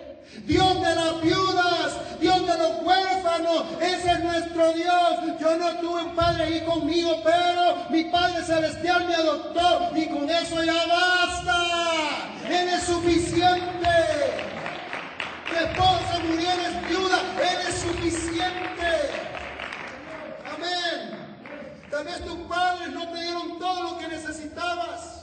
Dios 0.47 0.83
de 0.83 0.95
las 0.95 1.21
viudas, 1.23 2.21
Dios 2.21 2.47
de 2.47 2.59
los 2.59 2.83
huérfanos, 2.83 3.65
ese 3.81 4.11
es 4.13 4.25
nuestro 4.25 4.73
Dios. 4.73 5.39
Yo 5.41 5.57
no 5.57 5.71
tuve 5.81 6.03
un 6.03 6.15
padre 6.15 6.45
ahí 6.45 6.61
conmigo, 6.63 7.21
pero 7.25 7.87
mi 7.91 8.05
Padre 8.05 8.43
Celestial 8.45 9.07
me 9.07 9.15
adoptó 9.15 9.91
y 9.95 10.07
con 10.07 10.29
eso 10.29 10.63
ya 10.63 10.87
basta. 10.87 12.25
Él 12.49 12.69
es 12.69 12.85
suficiente. 12.85 13.89
Mi 15.51 15.57
esposa 15.57 16.19
murió, 16.29 16.51
es 16.51 16.89
viuda, 16.89 17.21
Él 17.41 17.69
es 17.69 17.75
suficiente. 17.81 18.91
Amén. 20.55 21.37
Tal 21.91 22.05
vez 22.05 22.25
tus 22.25 22.39
padres 22.49 22.91
no 22.91 23.09
te 23.09 23.23
dieron 23.23 23.59
todo 23.59 23.83
lo 23.83 23.99
que 23.99 24.09
necesitabas. 24.09 25.14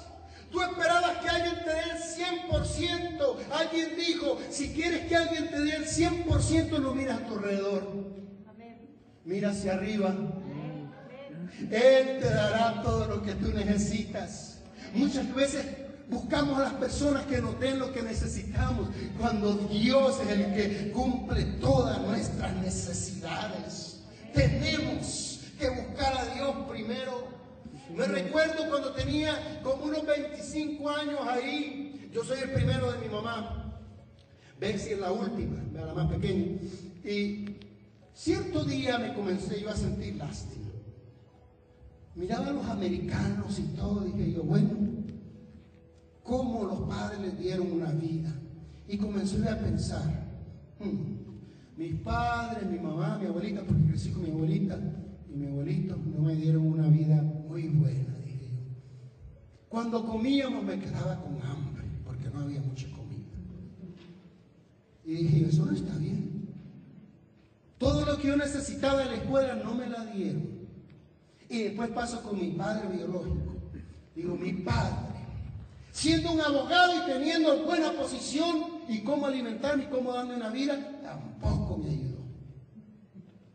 Tú 0.52 0.62
esperabas 0.62 1.18
que 1.20 1.30
alguien 1.30 1.56
te 1.64 1.70
dé 1.70 1.82
el 1.82 2.50
100%. 2.50 3.36
Alguien 3.52 3.96
dijo, 3.96 4.38
si 4.50 4.74
quieres 4.74 5.08
que 5.08 5.16
alguien 5.16 5.50
te 5.50 5.60
dé 5.60 5.76
el 5.78 5.86
100%, 5.86 6.80
no 6.80 6.94
miras 6.94 7.22
a 7.22 7.26
tu 7.26 7.36
alrededor. 7.36 8.12
Mira 9.24 9.52
hacia 9.52 9.74
arriba. 9.74 10.14
Él 11.70 12.20
te 12.20 12.30
dará 12.30 12.82
todo 12.82 13.08
lo 13.08 13.24
que 13.24 13.34
tú 13.36 13.54
necesitas. 13.54 14.60
Muchas 14.94 15.34
veces 15.34 15.66
buscamos 16.10 16.60
a 16.60 16.64
las 16.64 16.74
personas 16.74 17.26
que 17.26 17.42
nos 17.42 17.58
den 17.60 17.80
lo 17.80 17.94
que 17.94 18.02
necesitamos, 18.02 18.90
cuando 19.18 19.54
Dios 19.54 20.20
es 20.22 20.30
el 20.30 20.54
que 20.54 20.92
cumple 20.92 21.44
todas 21.62 22.02
nuestras 22.02 22.54
necesidades. 22.58 24.02
Tenemos 24.34 25.40
que 25.58 25.70
buscar 25.70 26.18
a 26.18 26.26
Dios 26.36 26.54
primero. 26.70 27.31
Me 27.96 28.06
recuerdo 28.06 28.70
cuando 28.70 28.94
tenía 28.94 29.60
como 29.64 29.86
unos 29.86 30.06
25 30.06 30.90
años 30.90 31.20
ahí. 31.28 32.10
Yo 32.14 32.24
soy 32.24 32.40
el 32.40 32.52
primero 32.52 32.92
de 32.92 33.00
mi 33.00 33.14
mamá. 33.14 33.80
Betsy 34.60 34.92
es 34.94 35.00
la 35.00 35.12
última, 35.12 35.62
la 35.74 35.94
más 35.94 36.12
pequeña. 36.12 36.58
Y 37.04 37.58
cierto 38.14 38.64
día 38.64 38.98
me 38.98 39.14
comencé 39.14 39.62
yo 39.62 39.70
a 39.70 39.76
sentir 39.76 40.16
lástima. 40.16 40.70
Miraba 42.16 42.48
a 42.48 42.52
los 42.52 42.66
americanos 42.66 43.58
y 43.58 43.64
todo, 43.76 44.02
dije 44.02 44.34
yo, 44.34 44.44
bueno, 44.44 44.72
¿cómo 46.24 46.66
los 46.66 46.82
padres 46.82 47.20
les 47.22 47.40
dieron 47.40 47.72
una 47.72 47.92
vida? 47.92 48.34
Y 48.88 48.98
comencé 48.98 49.48
a 49.48 49.58
pensar, 49.58 50.28
hmm, 50.80 51.78
mis 51.78 51.96
padres, 52.02 52.70
mi 52.70 52.80
mamá, 52.80 53.18
mi 53.18 53.28
abuelita, 53.28 53.64
porque 53.64 53.86
crecí 53.88 54.12
con 54.12 54.24
mi 54.24 54.32
abuelita, 54.32 54.78
y 55.34 55.38
mi 55.38 55.48
abuelito 55.48 55.96
no 55.96 56.22
me 56.24 56.36
dieron 56.36 56.68
una 56.68 56.88
vida 56.90 57.41
muy 57.52 57.68
buena, 57.68 58.16
dije 58.26 58.48
yo. 58.50 58.60
Cuando 59.68 60.06
comíamos 60.06 60.64
me 60.64 60.80
quedaba 60.80 61.22
con 61.22 61.34
hambre, 61.42 61.84
porque 62.06 62.30
no 62.30 62.40
había 62.40 62.62
mucha 62.62 62.88
comida. 62.92 63.28
Y 65.04 65.16
dije, 65.16 65.50
eso 65.50 65.66
no 65.66 65.74
está 65.74 65.94
bien. 65.98 66.48
Todo 67.78 68.06
lo 68.06 68.18
que 68.18 68.30
yo 68.30 68.38
necesitaba 68.38 69.04
en 69.04 69.10
la 69.10 69.16
escuela 69.16 69.56
no 69.56 69.76
me 69.76 69.90
la 69.90 70.06
dieron. 70.06 70.62
Y 71.50 71.64
después 71.64 71.90
paso 71.90 72.24
con 72.24 72.40
mi 72.40 72.52
padre 72.52 72.88
biológico. 72.88 73.56
Digo, 74.16 74.36
mi 74.36 74.54
padre, 74.54 74.96
siendo 75.92 76.32
un 76.32 76.40
abogado 76.40 76.94
y 76.96 77.12
teniendo 77.12 77.66
buena 77.66 77.92
posición 77.94 78.82
y 78.88 79.00
cómo 79.00 79.26
alimentarme 79.26 79.84
y 79.84 79.88
cómo 79.88 80.14
darme 80.14 80.36
una 80.36 80.50
vida, 80.52 81.02
tampoco 81.02 81.78
me 81.78 81.90
ayudó. 81.90 82.22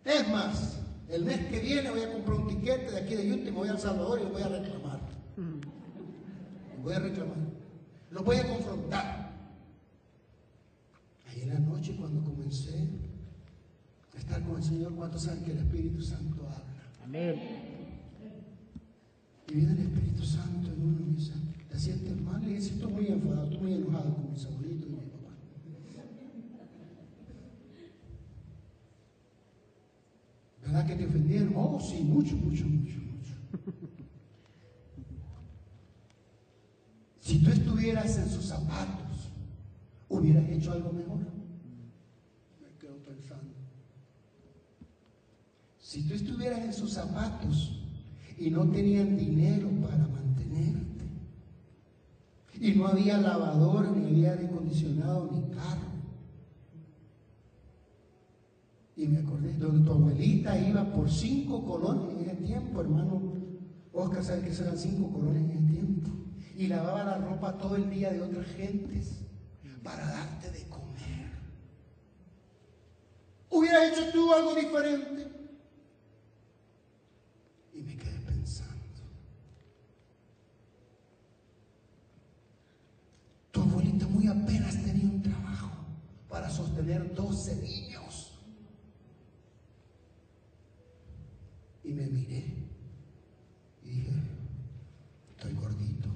Es 0.05 0.29
más, 0.29 0.81
el 1.09 1.25
mes 1.25 1.47
que 1.47 1.61
viene 1.61 1.91
voy 1.91 2.03
a 2.03 2.13
comprar 2.13 2.39
un 2.39 2.49
tiquete 2.49 2.91
de 2.91 2.99
aquí 2.99 3.15
de 3.15 3.33
Utah 3.33 3.49
y 3.49 3.53
voy 3.53 3.69
a 3.69 3.73
El 3.73 3.79
Salvador 3.79 4.21
y 4.21 4.25
lo 4.25 4.31
voy 4.31 4.43
a 4.43 4.49
reclamar. 4.49 5.01
Lo 5.37 6.83
voy 6.83 6.95
a 6.95 6.99
reclamar. 6.99 7.37
Lo 8.11 8.23
voy 8.23 8.37
a 8.37 8.49
confrontar. 8.49 9.33
Ahí 11.29 11.43
en 11.43 11.49
la 11.51 11.61
noche 11.61 11.97
cuando 11.97 12.23
comencé 12.25 12.89
a 14.15 14.19
estar 14.19 14.43
con 14.43 14.57
el 14.57 14.63
Señor, 14.63 14.95
¿cuántos 14.95 15.23
saben 15.23 15.45
que 15.45 15.53
el 15.53 15.59
Espíritu 15.59 16.03
Santo 16.03 16.43
habla? 16.47 16.65
Amén. 17.05 17.41
Y 19.49 19.55
viene 19.55 19.73
el 19.73 19.81
Espíritu 19.81 20.25
Santo 20.25 20.73
en 20.73 20.83
uno 20.83 21.07
y 21.07 21.15
dice, 21.15 21.33
¿te 21.71 21.79
sientes 21.79 22.21
mal? 22.21 22.43
Y 22.43 22.55
dice, 22.55 22.75
estoy 22.75 22.93
muy 22.93 23.07
enfadado, 23.07 23.45
estoy 23.45 23.61
muy 23.61 23.75
enojado 23.75 24.15
con 24.15 24.33
mis 24.33 24.45
abuelitos 24.45 24.56
¿Verdad 30.77 30.91
que 30.91 30.97
te 30.97 31.07
ofendieron? 31.07 31.55
Oh, 31.57 31.81
sí, 31.81 32.03
mucho, 32.03 32.37
mucho, 32.37 32.67
mucho, 32.67 32.99
mucho. 32.99 33.33
Si 37.19 37.39
tú 37.43 37.51
estuvieras 37.51 38.19
en 38.19 38.29
sus 38.29 38.45
zapatos, 38.45 39.31
hubieras 40.11 40.47
hecho 40.51 40.73
algo 40.73 40.93
mejor. 40.93 41.21
Me 42.61 42.79
quedo 42.79 42.99
pensando. 42.99 43.55
Si 45.81 46.03
tú 46.03 46.13
estuvieras 46.13 46.61
en 46.61 46.75
sus 46.75 46.93
zapatos 46.93 47.81
y 48.39 48.51
no 48.51 48.69
tenían 48.69 49.17
dinero 49.17 49.71
para 49.81 50.07
mantenerte, 50.07 51.07
y 52.61 52.73
no 52.73 52.87
había 52.87 53.17
lavador, 53.17 53.97
ni 53.97 54.09
había 54.09 54.33
aire 54.33 54.45
acondicionado, 54.45 55.31
ni 55.33 55.55
carro, 55.55 55.86
Y 58.97 59.09
me 59.09 59.19
acordé, 59.19 59.53
donde 59.59 59.85
tu 59.87 59.93
abuelita 59.93 60.59
iba 60.59 60.91
por 60.91 61.11
cinco 61.11 61.63
colones 61.65 62.17
en 62.17 62.31
ese 62.31 62.37
tiempo, 62.43 62.81
hermano. 62.81 63.35
Oscar 63.93 64.25
sabe 64.25 64.43
que 64.43 64.55
eran 64.55 64.79
cinco 64.79 65.13
colones 65.13 65.43
en 65.43 65.51
ese 65.51 65.73
tiempo. 65.73 66.11
Y 66.57 66.67
lavaba 66.67 67.05
la 67.05 67.19
ropa 67.19 67.59
todo 67.59 67.77
el 67.77 67.91
día 67.91 68.11
de 68.11 68.23
otras 68.23 68.47
gentes 68.47 69.21
para 69.83 70.07
darte 70.07 70.51
de 70.51 70.63
comer. 70.69 71.31
¿Hubieras 73.51 73.93
hecho 73.93 74.11
tú 74.13 74.33
algo 74.33 74.55
diferente? 74.55 75.29
Y 77.75 77.83
me 77.83 77.97
quedé 77.97 78.19
pensando. 78.21 78.73
Tu 83.53 83.61
abuelita 83.61 84.07
muy 84.07 84.27
apenas 84.27 84.83
tenía 84.83 85.05
un 85.05 85.23
trabajo 85.23 85.71
para 86.31 86.49
sostener 86.49 87.15
12 87.15 87.57
niños. 87.57 88.33
Y 91.85 91.93
me 91.93 92.07
miré 92.09 92.45
y 93.85 93.89
dije, 93.89 94.11
estoy 95.37 95.53
gordito. 95.55 96.09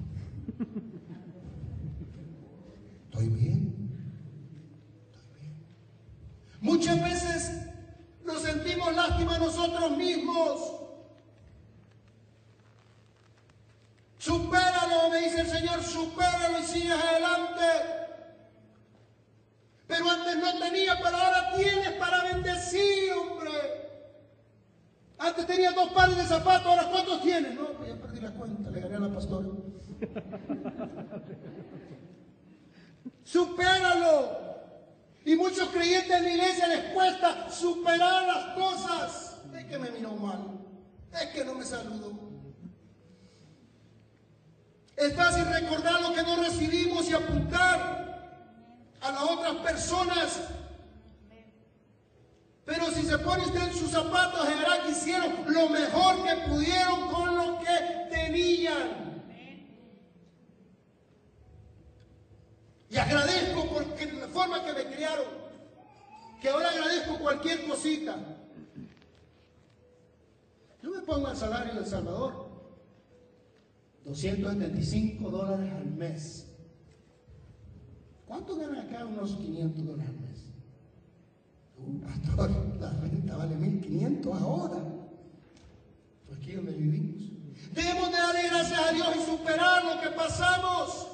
¿Estoy 3.05 3.29
bien? 3.29 3.89
Estoy 5.05 5.39
bien. 5.39 5.55
Muchas 6.59 7.01
veces 7.01 7.67
nos 8.25 8.41
sentimos 8.41 8.93
lástima 8.93 9.37
nosotros 9.37 9.97
mismos. 9.97 10.73
Supéralo, 14.17 15.09
me 15.09 15.21
dice 15.21 15.41
el 15.41 15.47
Señor, 15.47 15.81
supéralo 15.81 16.59
y 16.59 16.63
sigues 16.63 16.91
adelante. 16.91 17.63
Pero 19.87 20.09
antes 20.09 20.37
no 20.37 20.59
tenía, 20.59 20.95
pero 21.01 21.15
ahora 21.15 21.53
tienes 21.55 21.91
para 21.93 22.23
bendecir, 22.25 23.13
hombre. 23.13 23.51
Antes 25.17 25.45
tenía 25.45 25.71
dos 25.71 25.91
pares 25.91 26.17
de 26.17 26.23
zapatos, 26.23 26.65
ahora 26.65 26.87
¿cuántos 26.89 27.21
tienes? 27.21 27.53
No, 27.53 27.73
pues 27.73 27.89
ya 27.89 27.95
perdí 27.95 28.20
cuenta, 28.31 28.69
le 28.69 28.79
gané 28.79 28.95
a 28.95 28.99
la 28.99 29.13
pastora. 29.13 29.47
Supéralo. 33.23 34.41
Y 35.23 35.35
muchos 35.35 35.69
creyentes 35.69 36.11
en 36.11 36.23
la 36.23 36.29
iglesia 36.31 36.67
les 36.67 36.93
cuesta 36.93 37.49
superar 37.49 38.25
las 38.27 38.55
cosas. 38.55 39.37
Es 39.55 39.65
que 39.65 39.77
me 39.77 39.91
miró 39.91 40.13
mal. 40.13 40.59
Es 41.13 41.27
que 41.27 41.45
no 41.45 41.53
me 41.55 41.63
saludó. 41.63 42.11
Es 44.95 45.15
fácil 45.15 45.45
recordar 45.45 46.01
lo 46.01 46.13
que 46.13 46.23
no 46.23 46.37
recibimos 46.37 47.09
y 47.09 47.13
apuntar 47.13 48.01
a 49.01 49.11
las 49.11 49.23
otras 49.23 49.55
personas. 49.57 50.41
Pero 52.65 52.85
si 52.91 53.03
se 53.03 53.17
pone 53.17 53.43
usted 53.43 53.63
en 53.63 53.73
sus 53.73 53.91
zapatos, 53.91 54.47
verá 54.47 54.83
que 54.83 54.91
hicieron 54.91 55.43
lo 55.47 55.69
mejor 55.69 56.23
que 56.23 56.35
pudieron 56.49 57.09
con 57.09 57.35
lo 57.35 57.59
que 57.59 58.07
Y 62.91 62.97
agradezco 62.97 63.69
porque 63.73 64.11
la 64.11 64.27
forma 64.27 64.65
que 64.65 64.73
me 64.73 64.93
criaron, 64.93 65.25
que 66.41 66.49
ahora 66.49 66.69
agradezco 66.69 67.19
cualquier 67.19 67.65
cosita. 67.65 68.17
Yo 70.83 70.89
me 70.91 71.01
pongo 71.01 71.29
el 71.29 71.37
salario 71.37 71.73
del 71.73 71.85
Salvador, 71.85 72.49
275 74.03 75.29
dólares 75.29 75.71
al 75.73 75.85
mes. 75.85 76.47
¿Cuánto 78.25 78.57
ganan 78.57 78.87
acá? 78.87 79.05
Unos 79.05 79.35
500 79.35 79.85
dólares 79.85 80.09
al 80.09 80.19
mes. 80.19 80.31
Uh, 81.77 81.99
pastor, 82.01 82.51
la 82.79 82.91
renta 82.91 83.37
vale 83.37 83.55
1500 83.55 84.41
ahora. 84.41 84.83
Pues 86.27 86.39
aquí 86.39 86.53
donde 86.53 86.73
vivimos. 86.73 87.30
Debemos 87.71 88.11
de 88.11 88.17
darle 88.17 88.49
gracias 88.49 88.79
a 88.79 88.91
Dios 88.91 89.15
y 89.15 89.25
superar 89.25 89.85
lo 89.85 90.01
que 90.01 90.09
pasamos. 90.09 91.07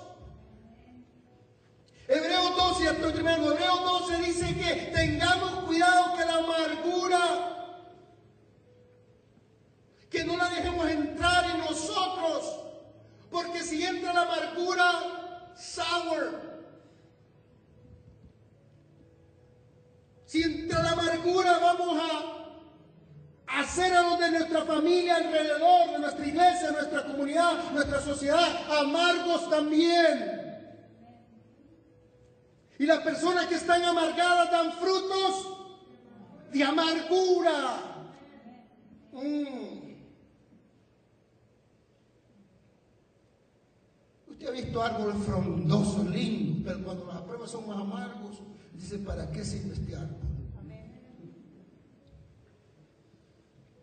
Hebreo 2.08 2.50
12, 2.52 2.86
estoy 2.86 3.14
tremendo, 3.14 3.52
Hebreo 3.52 3.78
12 3.78 4.18
dice 4.22 4.56
que 4.56 4.92
tengamos 4.96 5.66
cuidado 5.66 6.16
que 6.16 6.26
la 6.26 6.36
amargura, 6.36 7.20
que 10.10 10.24
no 10.24 10.38
la 10.38 10.50
dejemos 10.50 10.90
entrar 10.90 11.46
en 11.52 11.60
nosotros, 11.60 12.60
porque 13.30 13.62
si 13.62 13.86
entra 13.86 14.14
la 14.14 14.22
amargura, 14.22 15.54
sour. 15.56 16.42
Si 20.26 20.42
entra 20.42 20.82
la 20.82 20.92
amargura, 20.92 21.60
vamos 21.60 22.00
a 22.00 22.47
hacer 23.48 23.94
a 23.94 24.02
los 24.04 24.20
de 24.20 24.32
nuestra 24.32 24.62
familia 24.64 25.16
alrededor, 25.16 25.92
de 25.92 26.00
nuestra 26.00 26.28
iglesia, 26.28 26.72
nuestra 26.72 27.06
comunidad, 27.06 27.72
nuestra 27.72 28.02
sociedad, 28.02 28.80
amargos 28.80 29.50
también. 29.50 30.48
Y 32.80 32.86
las 32.86 33.00
personas 33.00 33.48
que 33.48 33.56
están 33.56 33.84
amargadas 33.84 34.52
dan 34.52 34.72
frutos 34.74 35.58
de 36.52 36.64
amargura. 36.64 38.04
Mm. 39.14 39.88
Usted 44.28 44.48
ha 44.48 44.52
visto 44.52 44.84
árboles 44.84 45.18
frondosos, 45.26 46.06
lindos, 46.06 46.62
pero 46.64 46.84
cuando 46.84 47.06
las 47.06 47.22
pruebas 47.22 47.50
son 47.50 47.68
más 47.68 47.80
amargos, 47.80 48.42
dice, 48.74 49.00
¿para 49.00 49.32
qué 49.32 49.44
sirve 49.44 49.74
este 49.74 49.96
árbol? 49.96 50.27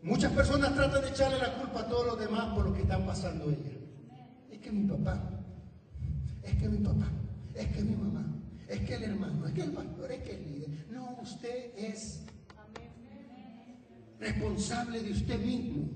Muchas 0.04 0.32
personas 0.32 0.74
tratan 0.74 1.00
de 1.00 1.08
echarle 1.08 1.38
la 1.38 1.54
culpa 1.54 1.80
a 1.80 1.88
todos 1.88 2.06
los 2.06 2.18
demás 2.18 2.54
por 2.54 2.66
lo 2.66 2.74
que 2.74 2.82
están 2.82 3.06
pasando 3.06 3.46
ellas. 3.46 3.72
Es 4.50 4.58
que 4.58 4.70
mi 4.70 4.86
papá, 4.86 5.30
es 6.42 6.54
que 6.56 6.68
mi 6.68 6.76
papá, 6.76 7.10
es 7.54 7.66
que 7.68 7.82
mi 7.82 7.96
mamá, 7.96 8.26
es 8.68 8.80
que 8.80 8.94
el 8.96 9.02
hermano, 9.04 9.46
es 9.46 9.54
que 9.54 9.62
el 9.62 9.72
pastor, 9.72 10.12
es 10.12 10.22
que 10.22 10.34
el 10.34 10.44
líder. 10.44 10.68
No, 10.90 11.18
usted 11.22 11.72
es 11.78 12.20
responsable 14.20 15.02
de 15.02 15.10
usted 15.10 15.42
mismo. 15.42 15.88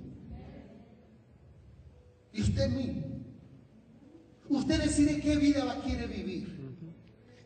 De 2.33 2.41
usted 2.41 2.71
mismo. 2.71 3.07
Usted 4.49 4.83
decide 4.85 5.21
qué 5.21 5.37
vida 5.37 5.83
quiere 5.85 6.07
vivir. 6.07 6.57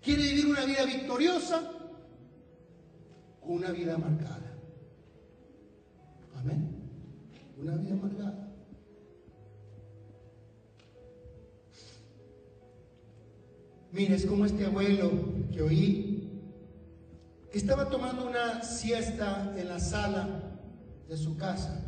¿Quiere 0.00 0.22
vivir 0.22 0.46
una 0.46 0.64
vida 0.64 0.84
victoriosa 0.84 1.72
o 3.40 3.52
una 3.52 3.72
vida 3.72 3.96
amargada? 3.96 4.51
Una 7.62 7.76
vida 7.76 7.92
amargada. 7.92 8.48
Mire, 13.92 14.16
es 14.16 14.26
como 14.26 14.44
este 14.46 14.66
abuelo 14.66 15.10
que 15.52 15.62
oí, 15.62 16.28
que 17.52 17.58
estaba 17.58 17.88
tomando 17.88 18.26
una 18.26 18.64
siesta 18.64 19.54
en 19.56 19.68
la 19.68 19.78
sala 19.78 20.58
de 21.08 21.16
su 21.16 21.36
casa. 21.36 21.84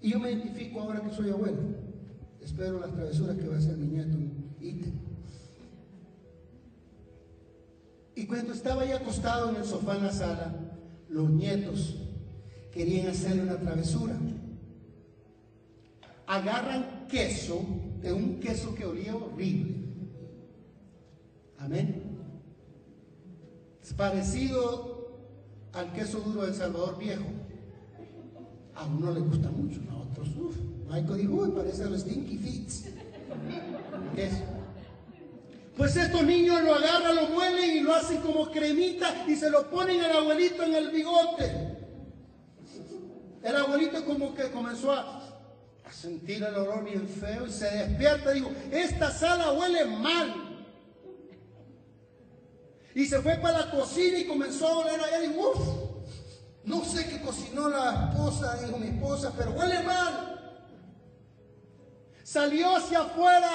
Y 0.00 0.10
yo 0.10 0.18
me 0.18 0.32
identifico 0.32 0.80
ahora 0.80 1.00
que 1.02 1.14
soy 1.14 1.30
abuelo. 1.30 1.60
Espero 2.40 2.80
las 2.80 2.92
travesuras 2.92 3.36
que 3.36 3.46
va 3.46 3.54
a 3.54 3.58
hacer 3.58 3.76
mi 3.76 3.86
nieto 3.86 4.18
Y 8.16 8.26
cuando 8.26 8.52
estaba 8.52 8.82
ahí 8.82 8.92
acostado 8.92 9.50
en 9.50 9.56
el 9.56 9.64
sofá 9.64 9.96
en 9.96 10.04
la 10.04 10.12
sala, 10.12 10.54
los 11.08 11.30
nietos 11.30 11.96
querían 12.72 13.08
hacerle 13.08 13.42
una 13.42 13.58
travesura. 13.58 14.16
Agarran 16.26 17.06
queso, 17.08 17.64
de 18.00 18.12
un 18.12 18.40
queso 18.40 18.74
que 18.74 18.86
olía 18.86 19.14
horrible, 19.14 19.82
Amén. 21.64 22.02
Es 23.80 23.92
parecido 23.92 25.28
al 25.72 25.92
queso 25.92 26.18
duro 26.18 26.42
del 26.44 26.54
Salvador 26.54 26.98
viejo. 26.98 27.22
A 28.74 28.84
uno 28.84 29.12
le 29.12 29.20
gusta 29.20 29.48
mucho, 29.48 29.80
a 29.90 29.96
otros, 29.98 30.28
uff. 30.36 30.56
Michael 30.90 31.18
dijo, 31.18 31.34
uy, 31.34 31.50
parece 31.50 31.84
a 31.84 31.86
los 31.86 32.00
Stinky 32.00 32.36
Fits. 32.36 32.86
Pues 35.76 35.96
estos 35.96 36.22
niños 36.24 36.62
lo 36.62 36.74
agarran, 36.74 37.14
lo 37.14 37.28
muelen 37.28 37.76
y 37.76 37.80
lo 37.80 37.94
hacen 37.94 38.20
como 38.20 38.50
cremita 38.50 39.24
y 39.28 39.36
se 39.36 39.48
lo 39.48 39.70
ponen 39.70 40.00
al 40.00 40.16
abuelito 40.16 40.64
en 40.64 40.74
el 40.74 40.90
bigote. 40.90 41.71
El 43.42 43.56
abuelito 43.56 44.04
como 44.04 44.34
que 44.34 44.50
comenzó 44.50 44.92
a, 44.92 45.18
sentir 45.90 46.42
el 46.42 46.54
olor 46.54 46.84
bien 46.84 47.06
feo 47.06 47.46
y 47.46 47.50
se 47.50 47.66
despierta 47.66 48.32
y 48.32 48.40
dijo, 48.40 48.50
esta 48.70 49.10
sala 49.10 49.52
huele 49.52 49.84
mal. 49.84 50.66
Y 52.94 53.04
se 53.04 53.20
fue 53.20 53.36
para 53.36 53.66
la 53.66 53.70
cocina 53.70 54.18
y 54.18 54.26
comenzó 54.26 54.68
a 54.68 54.78
oler 54.78 55.00
allá 55.00 55.24
y 55.24 55.36
uff, 55.36 55.82
no 56.64 56.84
sé 56.84 57.06
qué 57.08 57.20
cocinó 57.20 57.68
la 57.68 58.08
esposa, 58.08 58.56
dijo 58.56 58.78
mi 58.78 58.86
esposa, 58.88 59.32
pero 59.36 59.50
huele 59.52 59.82
mal. 59.82 60.32
Salió 62.22 62.76
hacia 62.76 63.00
afuera 63.00 63.50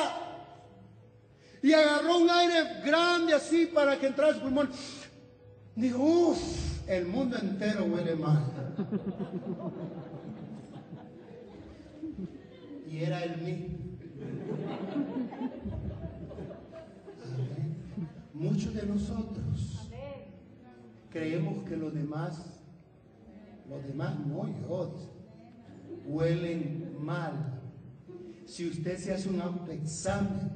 y 1.64 1.74
agarró 1.74 2.18
un 2.18 2.30
aire 2.30 2.82
grande 2.86 3.34
así 3.34 3.66
para 3.66 3.98
que 3.98 4.08
entrara 4.08 4.34
su 4.34 4.42
pulmón. 4.42 4.70
Dijo, 5.76 6.04
uff, 6.04 6.88
el 6.88 7.06
mundo 7.06 7.38
entero 7.38 7.86
huele 7.86 8.16
mal. 8.16 8.44
Y 12.98 13.04
era 13.04 13.24
el 13.24 13.42
mismo. 13.42 13.78
Muchos 18.34 18.74
de 18.74 18.88
nosotros 18.88 19.92
creemos 21.12 21.64
que 21.64 21.78
los 21.78 21.94
demás, 21.94 22.64
los 23.70 23.86
demás 23.86 24.18
no, 24.26 24.48
yo, 24.48 24.96
huelen 26.08 26.96
mal. 27.00 27.62
Si 28.46 28.68
usted 28.68 28.98
se 28.98 29.14
hace 29.14 29.30
un 29.30 29.42
autoexamen, 29.42 30.52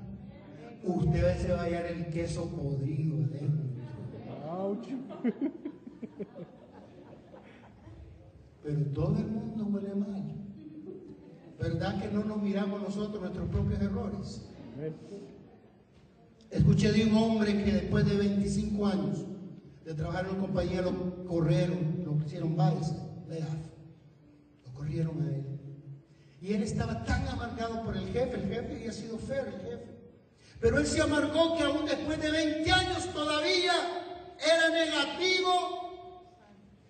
usted 0.83 1.37
se 1.37 1.51
va 1.51 1.61
a 1.61 1.63
hallar 1.65 1.85
el 1.85 2.07
queso 2.07 2.49
podrido 2.49 3.23
adentro. 3.23 3.69
Pero 8.63 8.85
todo 8.93 9.17
el 9.17 9.27
mundo 9.27 9.65
huele 9.65 9.95
mal. 9.95 10.40
¿Verdad 11.61 12.01
que 12.01 12.07
no 12.07 12.23
nos 12.23 12.41
miramos 12.41 12.81
nosotros 12.81 13.21
nuestros 13.21 13.47
propios 13.49 13.79
errores? 13.79 14.41
Escuché 16.49 16.91
de 16.91 17.05
un 17.05 17.15
hombre 17.15 17.63
que 17.63 17.71
después 17.71 18.03
de 18.03 18.17
25 18.17 18.87
años 18.87 19.19
de 19.85 19.93
trabajar 19.93 20.25
en 20.25 20.31
una 20.31 20.39
compañía 20.39 20.81
lo 20.81 21.25
corrieron, 21.25 22.03
lo 22.03 22.25
hicieron 22.25 22.57
varios 22.57 22.91
lo 24.65 24.73
corrieron 24.73 25.21
a 25.21 25.35
él. 25.35 25.45
Y 26.41 26.53
él 26.53 26.63
estaba 26.63 27.03
tan 27.05 27.27
amargado 27.27 27.83
por 27.83 27.95
el 27.95 28.07
jefe, 28.07 28.35
el 28.37 28.47
jefe 28.47 28.75
había 28.75 28.91
sido 28.91 29.19
feo, 29.19 29.45
el 29.45 29.61
jefe. 29.61 29.85
Pero 30.59 30.79
él 30.79 30.87
se 30.87 31.01
amargó 31.01 31.55
que 31.55 31.63
aún 31.63 31.85
después 31.85 32.19
de 32.19 32.31
20 32.31 32.71
años 32.71 33.05
todavía 33.13 33.73
era 34.37 34.69
negativo. 34.69 35.51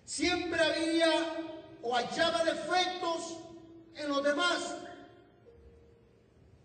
Siempre 0.04 0.58
había 0.60 1.10
o 1.82 1.94
hallaba 1.94 2.44
defectos 2.44 3.38
en 3.96 4.08
los 4.08 4.22
demás. 4.22 4.76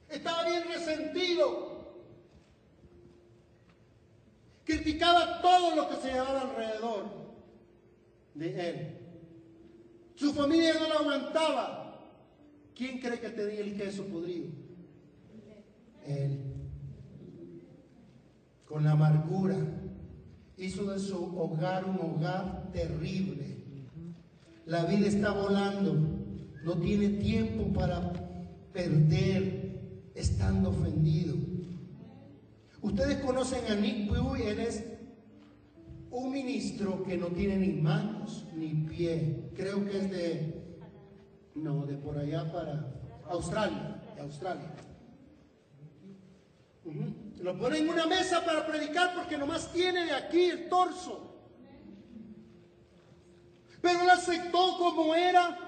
Estaba 0.09 0.45
bien 0.45 0.63
resentido. 0.67 1.77
Criticaba 4.63 5.41
todo 5.41 5.75
lo 5.75 5.89
que 5.89 5.95
se 5.95 6.11
llevaba 6.11 6.41
alrededor 6.41 7.05
de 8.33 8.69
él. 8.69 8.97
Su 10.15 10.33
familia 10.33 10.73
no 10.73 10.87
lo 10.87 10.99
aguantaba. 10.99 11.87
¿Quién 12.75 12.99
cree 12.99 13.19
que 13.19 13.29
tenía 13.29 13.61
el 13.61 13.75
queso 13.75 14.05
podrido? 14.05 14.49
Él. 16.05 16.39
Con 18.65 18.83
la 18.83 18.91
amargura 18.91 19.55
hizo 20.57 20.85
de 20.91 20.99
su 20.99 21.39
hogar 21.39 21.85
un 21.85 21.99
hogar 21.99 22.71
terrible. 22.71 23.57
La 24.65 24.85
vida 24.85 25.07
está 25.07 25.31
volando. 25.31 26.16
No 26.63 26.77
tiene 26.79 27.09
tiempo 27.09 27.71
para 27.73 28.11
perder 28.73 29.67
estando 30.15 30.69
ofendido. 30.69 31.35
Ustedes 32.81 33.17
conocen 33.17 33.65
a 33.71 33.75
Nick 33.75 34.07
Pui, 34.07 34.41
él 34.43 34.59
es 34.59 34.83
un 36.11 36.31
ministro 36.31 37.03
que 37.03 37.17
no 37.17 37.27
tiene 37.27 37.57
ni 37.57 37.73
manos 37.73 38.45
ni 38.55 38.73
pie. 38.73 39.51
Creo 39.55 39.85
que 39.85 39.97
es 39.97 40.11
de, 40.11 40.77
no, 41.55 41.85
de 41.85 41.97
por 41.97 42.17
allá 42.17 42.51
para 42.51 42.91
Australia, 43.29 44.01
de 44.15 44.21
Australia. 44.21 44.73
Lo 47.41 47.57
pone 47.57 47.79
en 47.79 47.89
una 47.89 48.05
mesa 48.07 48.43
para 48.45 48.65
predicar 48.65 49.13
porque 49.13 49.37
nomás 49.37 49.71
tiene 49.73 50.05
de 50.05 50.13
aquí 50.13 50.45
el 50.45 50.69
torso. 50.69 51.35
Pero 53.81 54.01
él 54.01 54.09
aceptó 54.09 54.77
como 54.77 55.13
era 55.13 55.66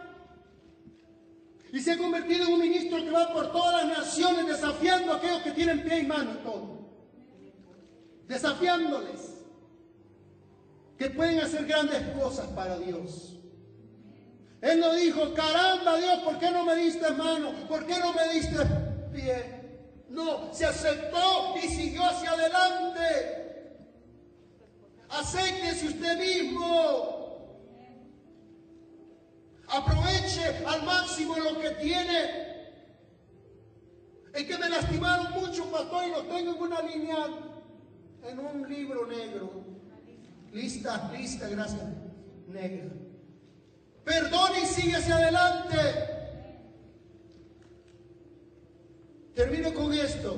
y 1.72 1.80
se 1.80 1.92
ha 1.92 1.98
convertido 1.98 2.46
en 2.46 2.54
un 2.54 2.60
ministro 2.60 2.98
que 2.98 3.12
va 3.12 3.32
por 3.32 3.52
todas 3.52 3.86
las 3.86 4.00
naciones 4.00 4.48
desafiando 4.48 5.14
a 5.14 5.18
aquellos 5.18 5.42
que 5.42 5.52
tienen 5.52 5.84
pie 5.84 6.00
y 6.00 6.06
mano. 6.06 6.32
Desafiándoles 8.28 9.40
que 10.98 11.10
pueden 11.10 11.40
hacer 11.40 11.66
grandes 11.66 12.02
cosas 12.18 12.48
para 12.48 12.78
Dios. 12.80 13.36
Él 14.62 14.80
no 14.80 14.94
dijo, 14.94 15.34
caramba 15.34 15.98
Dios, 15.98 16.20
¿por 16.24 16.38
qué 16.38 16.52
no 16.52 16.66
me 16.66 16.76
diste 16.76 17.10
mano? 17.12 17.52
¿Por 17.68 17.86
qué 17.86 17.98
no 18.00 18.14
me 18.14 18.34
diste 18.34 18.58
pie? 19.14 19.60
No, 20.10 20.54
se 20.54 20.66
aceptó 20.66 21.56
y 21.64 21.68
siguió 21.68 22.04
hacia 22.04 22.32
adelante. 22.32 23.80
Acéptese 25.10 25.88
usted 25.88 26.18
mismo. 26.18 27.19
Aproveche 29.72 30.66
al 30.66 30.84
máximo 30.84 31.38
lo 31.38 31.60
que 31.60 31.70
tiene. 31.72 32.50
Es 34.34 34.44
que 34.44 34.58
me 34.58 34.70
lastimaron 34.70 35.32
mucho, 35.34 35.70
pastor, 35.72 36.08
y 36.08 36.12
lo 36.12 36.24
tengo 36.24 36.56
en 36.56 36.62
una 36.62 36.82
línea, 36.82 37.28
en 38.24 38.40
un 38.40 38.70
libro 38.70 39.06
negro. 39.06 39.64
Lista, 40.52 41.12
lista, 41.16 41.48
gracias. 41.50 41.84
Negra. 42.48 42.90
Perdone 44.04 44.62
y 44.62 44.66
sigue 44.66 44.96
hacia 44.96 45.16
adelante. 45.18 45.78
Termino 49.36 49.74
con 49.74 49.94
esto. 49.94 50.38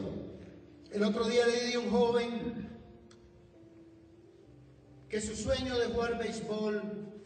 El 0.92 1.04
otro 1.04 1.26
día 1.26 1.46
le 1.46 1.68
di 1.68 1.74
a 1.74 1.80
un 1.80 1.90
joven 1.90 2.70
que 5.08 5.22
su 5.22 5.36
sueño 5.36 5.78
de 5.78 5.88
jugar 5.88 6.18
béisbol 6.18 6.82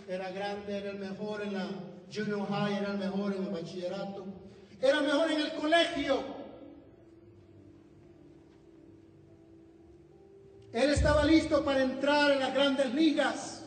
era 0.08 0.32
grande, 0.32 0.78
era 0.78 0.92
el 0.92 1.00
mejor 1.00 1.42
en 1.42 1.54
la 1.54 1.70
junior 2.14 2.48
high, 2.48 2.78
era 2.78 2.92
el 2.92 2.98
mejor 2.98 3.34
en 3.34 3.44
el 3.44 3.50
bachillerato, 3.50 4.26
era 4.82 5.02
mejor 5.02 5.32
en 5.32 5.42
el 5.42 5.54
colegio. 5.54 6.24
Él 10.74 10.90
estaba 10.90 11.24
listo 11.24 11.64
para 11.64 11.84
entrar 11.84 12.32
en 12.32 12.40
las 12.40 12.54
grandes 12.54 12.94
ligas. 12.94 13.64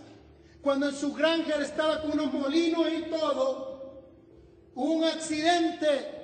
Cuando 0.61 0.89
en 0.89 0.95
su 0.95 1.15
granja 1.15 1.55
él 1.55 1.63
estaba 1.63 2.03
con 2.03 2.13
unos 2.13 2.33
molinos 2.33 2.87
y 2.93 3.03
todo, 3.11 4.05
un 4.75 5.05
accidente 5.05 6.19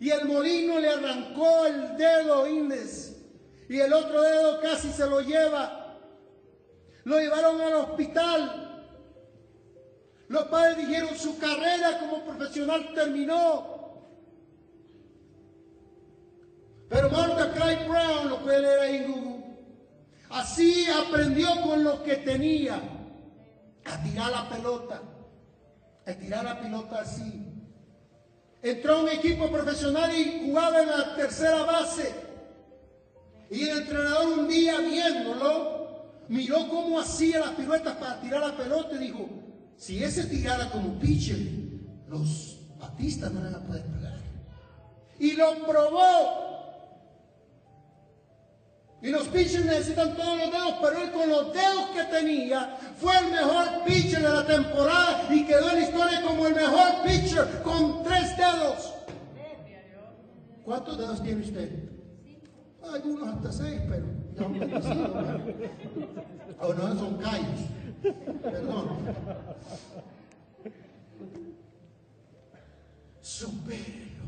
y 0.00 0.10
el 0.10 0.24
molino 0.26 0.80
le 0.80 0.88
arrancó 0.88 1.66
el 1.66 1.96
dedo 1.96 2.48
índice 2.48 3.14
y 3.68 3.78
el 3.78 3.92
otro 3.92 4.20
dedo 4.22 4.60
casi 4.60 4.90
se 4.92 5.06
lo 5.06 5.20
lleva. 5.20 5.98
Lo 7.04 7.18
llevaron 7.18 7.60
al 7.60 7.74
hospital. 7.74 8.63
Los 10.34 10.46
padres 10.46 10.78
dijeron 10.78 11.16
su 11.16 11.38
carrera 11.38 12.00
como 12.00 12.24
profesional 12.24 12.92
terminó. 12.92 14.02
Pero 16.88 17.08
Mordecai 17.08 17.88
Brown, 17.88 18.30
lo 18.30 18.42
puede 18.42 18.62
leer 18.62 18.78
ahí 18.80 18.96
en 18.96 19.12
Google, 19.12 19.44
así 20.30 20.86
aprendió 20.90 21.48
con 21.62 21.84
lo 21.84 22.02
que 22.02 22.16
tenía 22.16 22.80
a 23.84 24.02
tirar 24.02 24.32
la 24.32 24.48
pelota, 24.48 25.02
a 26.04 26.12
tirar 26.14 26.44
la 26.44 26.60
pelota 26.60 27.00
así 27.02 27.40
entró 28.60 28.94
a 28.96 29.02
un 29.02 29.08
equipo 29.10 29.50
profesional 29.50 30.10
y 30.16 30.46
jugaba 30.46 30.82
en 30.82 30.88
la 30.88 31.14
tercera 31.14 31.62
base. 31.64 32.12
Y 33.50 33.68
el 33.68 33.78
entrenador 33.78 34.38
un 34.38 34.48
día 34.48 34.80
viéndolo, 34.80 36.06
miró 36.28 36.68
cómo 36.70 36.98
hacía 36.98 37.40
las 37.40 37.50
piruetas 37.50 37.94
para 37.96 38.20
tirar 38.20 38.40
la 38.40 38.56
pelota 38.56 38.96
y 38.96 38.98
dijo, 38.98 39.43
si 39.76 40.02
ese 40.02 40.24
tirara 40.24 40.70
como 40.70 40.98
pitcher, 40.98 41.38
los 42.08 42.58
batistas 42.78 43.32
no 43.32 43.40
van 43.42 43.54
a 43.54 43.60
poder 43.60 43.82
pegar. 43.82 44.18
Y 45.18 45.32
lo 45.32 45.66
probó. 45.66 46.54
Y 49.02 49.10
los 49.10 49.28
pitchers 49.28 49.66
necesitan 49.66 50.16
todos 50.16 50.38
los 50.38 50.50
dedos, 50.50 50.74
pero 50.80 51.02
él 51.02 51.12
con 51.12 51.28
los 51.28 51.52
dedos 51.52 51.90
que 51.94 52.04
tenía 52.04 52.78
fue 52.98 53.12
el 53.18 53.32
mejor 53.32 53.84
pitcher 53.84 54.22
de 54.22 54.28
la 54.30 54.46
temporada 54.46 55.26
y 55.30 55.44
quedó 55.44 55.70
en 55.70 55.76
la 55.76 55.82
historia 55.82 56.22
como 56.22 56.46
el 56.46 56.54
mejor 56.54 57.02
pitcher 57.04 57.62
con 57.62 58.02
tres 58.02 58.34
dedos. 58.36 58.94
¿Cuántos 60.64 60.96
dedos 60.96 61.22
tiene 61.22 61.42
usted? 61.42 61.70
Algunos 62.82 63.28
hasta 63.28 63.52
seis, 63.52 63.80
pero 63.88 64.06
O 66.60 66.74
no, 66.74 66.98
son 66.98 67.16
callos. 67.18 67.60
Perdón. 68.42 68.86
Supero. 73.20 74.24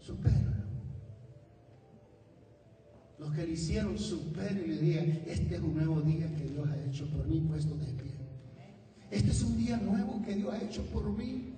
Supero 0.00 0.52
los 3.22 3.32
que 3.32 3.46
le 3.46 3.52
hicieron 3.52 3.96
supero 3.98 4.60
y 4.64 4.68
le 4.68 4.78
digan, 4.78 5.22
este 5.26 5.54
es 5.54 5.60
un 5.60 5.74
nuevo 5.76 6.00
día 6.00 6.26
que 6.34 6.44
Dios 6.44 6.68
ha 6.68 6.76
hecho 6.84 7.06
por 7.06 7.24
mí 7.26 7.40
puesto 7.40 7.76
de 7.76 7.86
pie. 7.86 8.12
Este 9.10 9.30
es 9.30 9.42
un 9.42 9.56
día 9.56 9.76
nuevo 9.76 10.20
que 10.24 10.34
Dios 10.34 10.52
ha 10.52 10.60
hecho 10.60 10.82
por 10.86 11.04
mí. 11.16 11.54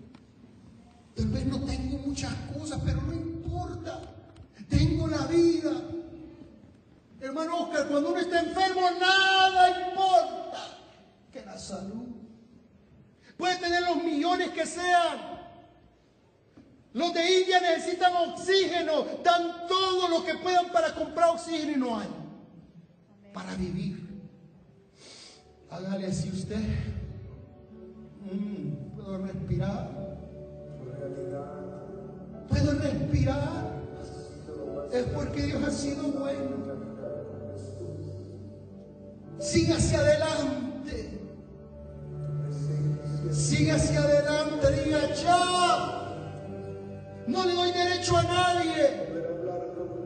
Tal 1.14 1.28
vez 1.28 1.46
no 1.46 1.60
tengo 1.60 1.98
muchas 2.06 2.34
cosas, 2.52 2.82
pero 2.84 3.00
no 3.00 3.14
importa. 3.14 4.02
Tengo 4.68 5.06
la 5.06 5.26
vida. 5.26 5.70
Hermano 7.24 7.62
Oscar, 7.62 7.88
cuando 7.88 8.10
uno 8.10 8.18
está 8.18 8.38
enfermo, 8.38 8.82
nada 9.00 9.88
importa 9.88 10.58
que 11.32 11.42
la 11.42 11.56
salud. 11.56 12.08
Puede 13.38 13.56
tener 13.56 13.80
los 13.80 13.96
millones 13.96 14.50
que 14.50 14.66
sean, 14.66 15.18
los 16.92 17.14
de 17.14 17.40
India 17.40 17.60
necesitan 17.60 18.14
oxígeno, 18.14 19.06
dan 19.24 19.66
todo 19.66 20.08
lo 20.08 20.22
que 20.22 20.34
puedan 20.34 20.70
para 20.70 20.94
comprar 20.94 21.30
oxígeno 21.30 21.72
y 21.72 21.76
no 21.76 21.98
hay. 21.98 22.08
Para 23.32 23.54
vivir. 23.54 24.06
Hágale 25.70 26.08
así 26.08 26.28
usted. 26.28 26.60
Mm, 28.20 28.96
Puedo 28.96 29.16
respirar. 29.16 29.90
Puedo 32.50 32.72
respirar. 32.72 33.82
Es 34.92 35.04
porque 35.06 35.42
Dios 35.42 35.64
ha 35.64 35.70
sido 35.70 36.02
bueno. 36.02 36.73
Siga 39.40 39.76
hacia 39.76 39.98
adelante. 39.98 41.18
Siga 43.32 43.74
hacia 43.76 44.00
adelante. 44.00 44.82
Diga, 44.84 45.14
ya. 45.14 46.04
No 47.26 47.44
le 47.44 47.54
doy 47.54 47.72
derecho 47.72 48.16
a 48.16 48.22
nadie 48.22 49.04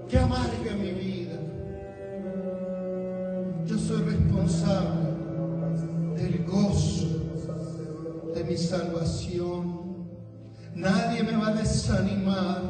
que 0.09 0.19
amargue 0.19 0.71
mi 0.75 0.93
vida. 0.93 1.39
Yo 3.67 3.79
soy 3.79 4.03
responsable 4.03 5.09
del 6.17 6.45
gozo 6.45 7.09
de 8.35 8.45
mi 8.45 8.57
salvación. 8.57 10.09
Nadie 10.75 11.23
me 11.23 11.37
va 11.37 11.49
a 11.49 11.55
desanimar 11.55 12.63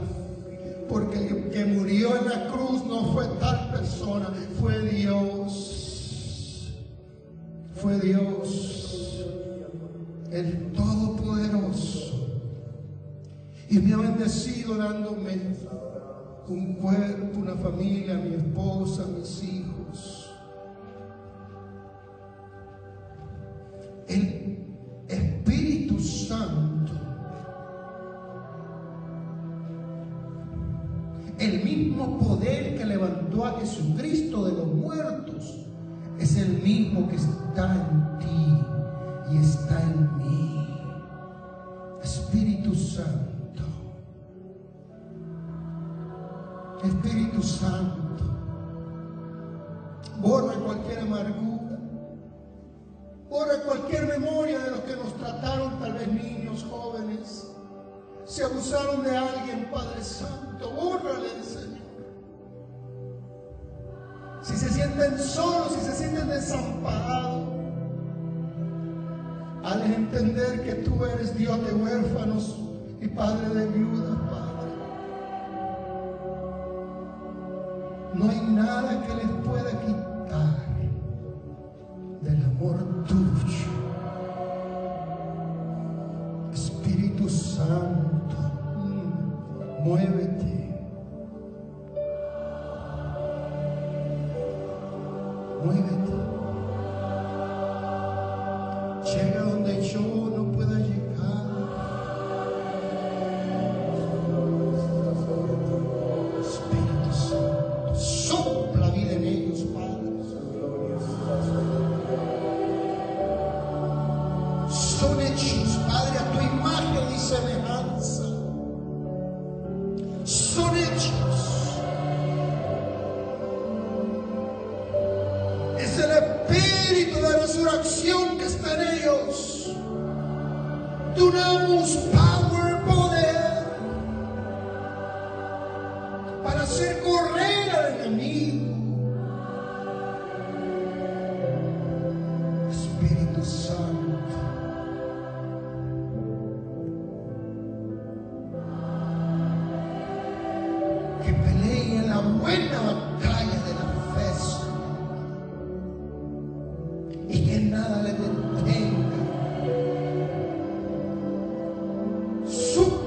porque 0.88 1.28
el 1.28 1.50
que 1.50 1.64
murió 1.66 2.16
en 2.16 2.28
la 2.28 2.48
cruz 2.50 2.84
no 2.86 3.12
fue 3.12 3.26
tal 3.38 3.70
persona, 3.70 4.32
fue 4.58 4.78
Dios 4.80 5.77
fue 7.78 7.98
Dios, 8.00 9.24
el 10.32 10.72
Todopoderoso, 10.72 12.28
y 13.70 13.78
me 13.78 13.94
ha 13.94 13.98
bendecido 13.98 14.76
dándome 14.76 15.38
un 16.48 16.74
cuerpo, 16.74 17.38
una 17.38 17.54
familia, 17.54 18.14
mi 18.14 18.34
esposa, 18.34 19.06
mis 19.06 19.42
hijos. 19.44 20.30
El 24.08 24.64
Espíritu 25.06 26.00
Santo, 26.00 26.92
el 31.38 31.62
mismo 31.62 32.18
poder 32.18 32.76
que 32.76 32.84
levantó 32.86 33.44
a 33.44 33.60
Jesucristo 33.60 34.46
de 34.46 34.52
los 34.52 34.66
muertos, 34.66 35.57
el 36.40 36.62
mismo 36.62 37.08
que 37.08 37.16
está 37.16 37.74
en 37.74 38.18
ti 38.18 38.64
y 39.30 39.38
está 39.38 39.82
en 39.82 40.16
mí. 40.18 40.68
Espíritu 42.02 42.74
Santo. 42.74 43.64
Espíritu 46.82 47.42
Santo. 47.42 48.24
Borra 50.20 50.54
cualquier 50.54 51.00
amargura. 51.00 51.78
Borra 53.28 53.62
cualquier 53.64 54.06
memoria 54.06 54.58
de 54.60 54.70
los 54.70 54.80
que 54.80 54.96
nos 54.96 55.14
trataron, 55.14 55.78
tal 55.80 55.92
vez 55.92 56.08
niños, 56.08 56.64
jóvenes. 56.70 57.48
Se 58.24 58.44
abusaron 58.44 59.02
de 59.04 59.16
alguien, 59.16 59.70
Padre 59.70 60.02
Santo. 60.02 60.70
Bórrale, 60.70 61.42
Señor 61.42 61.77
si 64.48 64.56
se 64.56 64.70
sienten 64.70 65.18
solos, 65.18 65.74
si 65.74 65.80
se 65.80 65.94
sienten 65.94 66.26
desamparados, 66.28 67.48
al 69.62 69.82
entender 69.82 70.62
que 70.62 70.72
tú 70.84 71.04
eres 71.04 71.36
Dios 71.36 71.62
de 71.66 71.74
huérfanos 71.74 72.56
y 72.98 73.08
Padre 73.08 73.54
de 73.54 73.66
viudas, 73.66 74.16
Padre. 74.30 74.72
No 78.14 78.30
hay 78.30 78.40
nada 78.40 79.06
que 79.06 79.14
les 79.16 79.30
pueda 79.46 79.70
quitar 79.82 80.67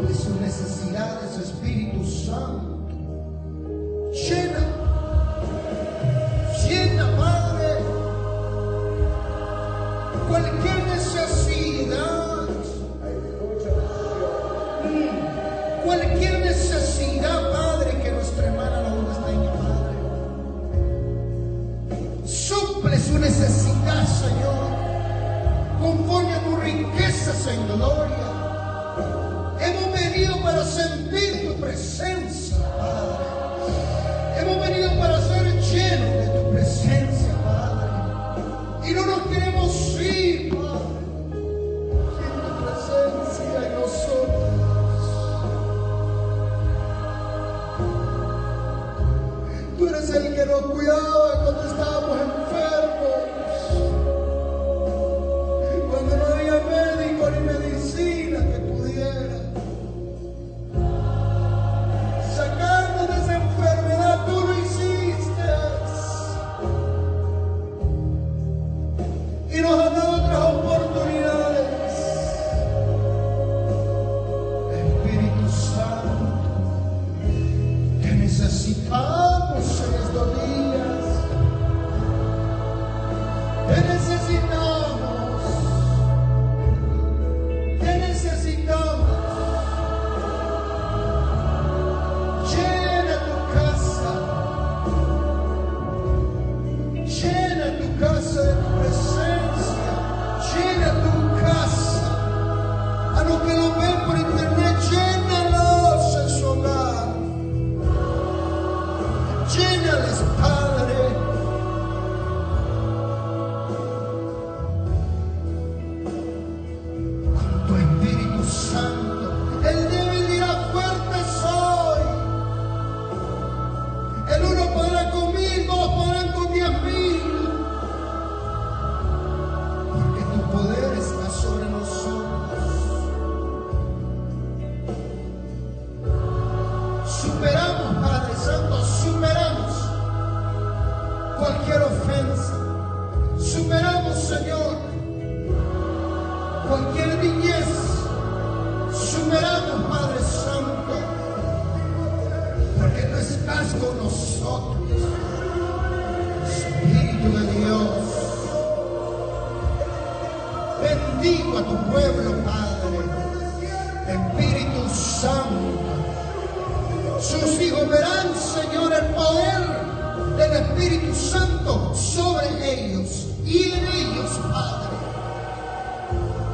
sobre 0.02 0.14
su 0.16 0.42
necesidad 0.42 1.22
de 1.22 1.36
su 1.36 1.42
Espíritu 1.42 2.04
Santo. 2.04 2.71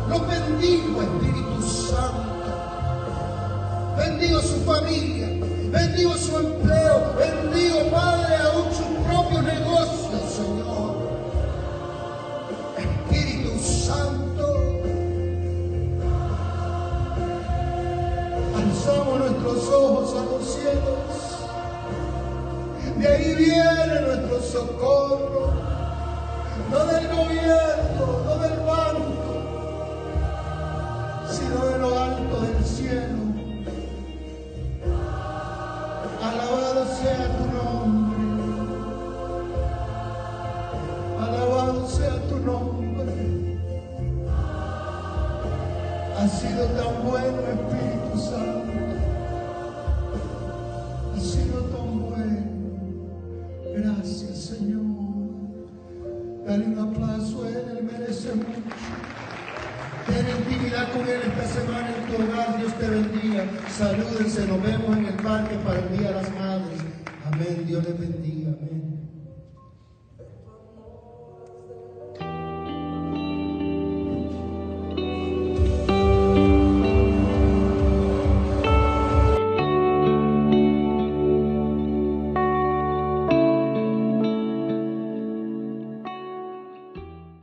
Los 0.10 0.26
bendigo, 0.26 1.02
Espíritu 1.02 1.62
Santo. 1.62 2.28
Bendigo 3.98 4.40
su 4.42 4.64
familia, 4.64 5.28
bendigo 5.70 6.16
su 6.16 6.38
empleo, 6.38 7.14
bendigo, 7.18 7.90
Padre, 7.92 8.36
aún 8.38 8.72
sus 8.74 8.88
propios 9.06 9.44
negocios, 9.44 10.22
Señor. 10.32 10.96
Espíritu 12.78 13.60
Santo, 13.60 14.46
alzamos 18.56 19.20
nuestros 19.20 19.68
ojos 19.70 20.16
a 20.16 20.24
los 20.26 20.46
cielos. 20.46 21.08
De 22.98 23.08
ahí 23.08 23.36
viene 23.36 24.02
nuestro 24.02 24.42
socorro, 24.42 25.52
no 26.72 26.86
del 26.86 27.08
gobierno, 27.08 28.22
no 28.26 28.38
del 28.38 28.60
banco, 28.62 29.27
del 32.36 32.66
cielo. 32.66 33.24
Alabado 36.22 36.86
sea 36.94 37.38
tu 37.38 37.46
nombre. 37.56 38.18
Alabado 41.22 41.88
sea 41.88 42.22
tu 42.28 42.38
nombre. 42.40 43.14
Ha 46.18 46.28
sido 46.28 46.66
tan 46.66 47.08
bueno, 47.08 47.40
Espíritu 47.56 48.20
Santo. 48.20 48.74
Ha 51.16 51.20
sido 51.20 51.62
tan 51.62 52.00
bueno. 52.10 52.48
Gracias, 53.74 54.38
Señor. 54.38 54.82
Dale 56.46 56.66
un 56.66 56.80
aplauso 56.80 57.44
a 57.44 57.50
Él, 57.50 57.78
Él 57.78 57.90
merece 57.92 58.36
mucho. 58.36 58.62
Ten 60.08 60.26
intimidad 60.30 60.92
con 60.92 61.02
Él 61.02 61.22
esta 61.26 61.46
semana 61.46 61.97
tu. 62.08 62.58
Dios 62.58 62.74
te 62.80 62.88
bendiga. 62.88 63.46
Salúdense. 63.70 64.48
Nos 64.48 64.62
vemos 64.62 64.98
en 64.98 65.06
el 65.06 65.16
parque 65.16 65.56
para 65.58 65.80
el 65.80 65.98
Día 65.98 66.10
de 66.10 66.16
las 66.16 66.32
Madres. 66.36 66.80
Amén. 67.26 67.66
Dios 67.66 67.84
les 67.84 68.00
bendiga. 68.00 68.52
Amén. 68.52 68.77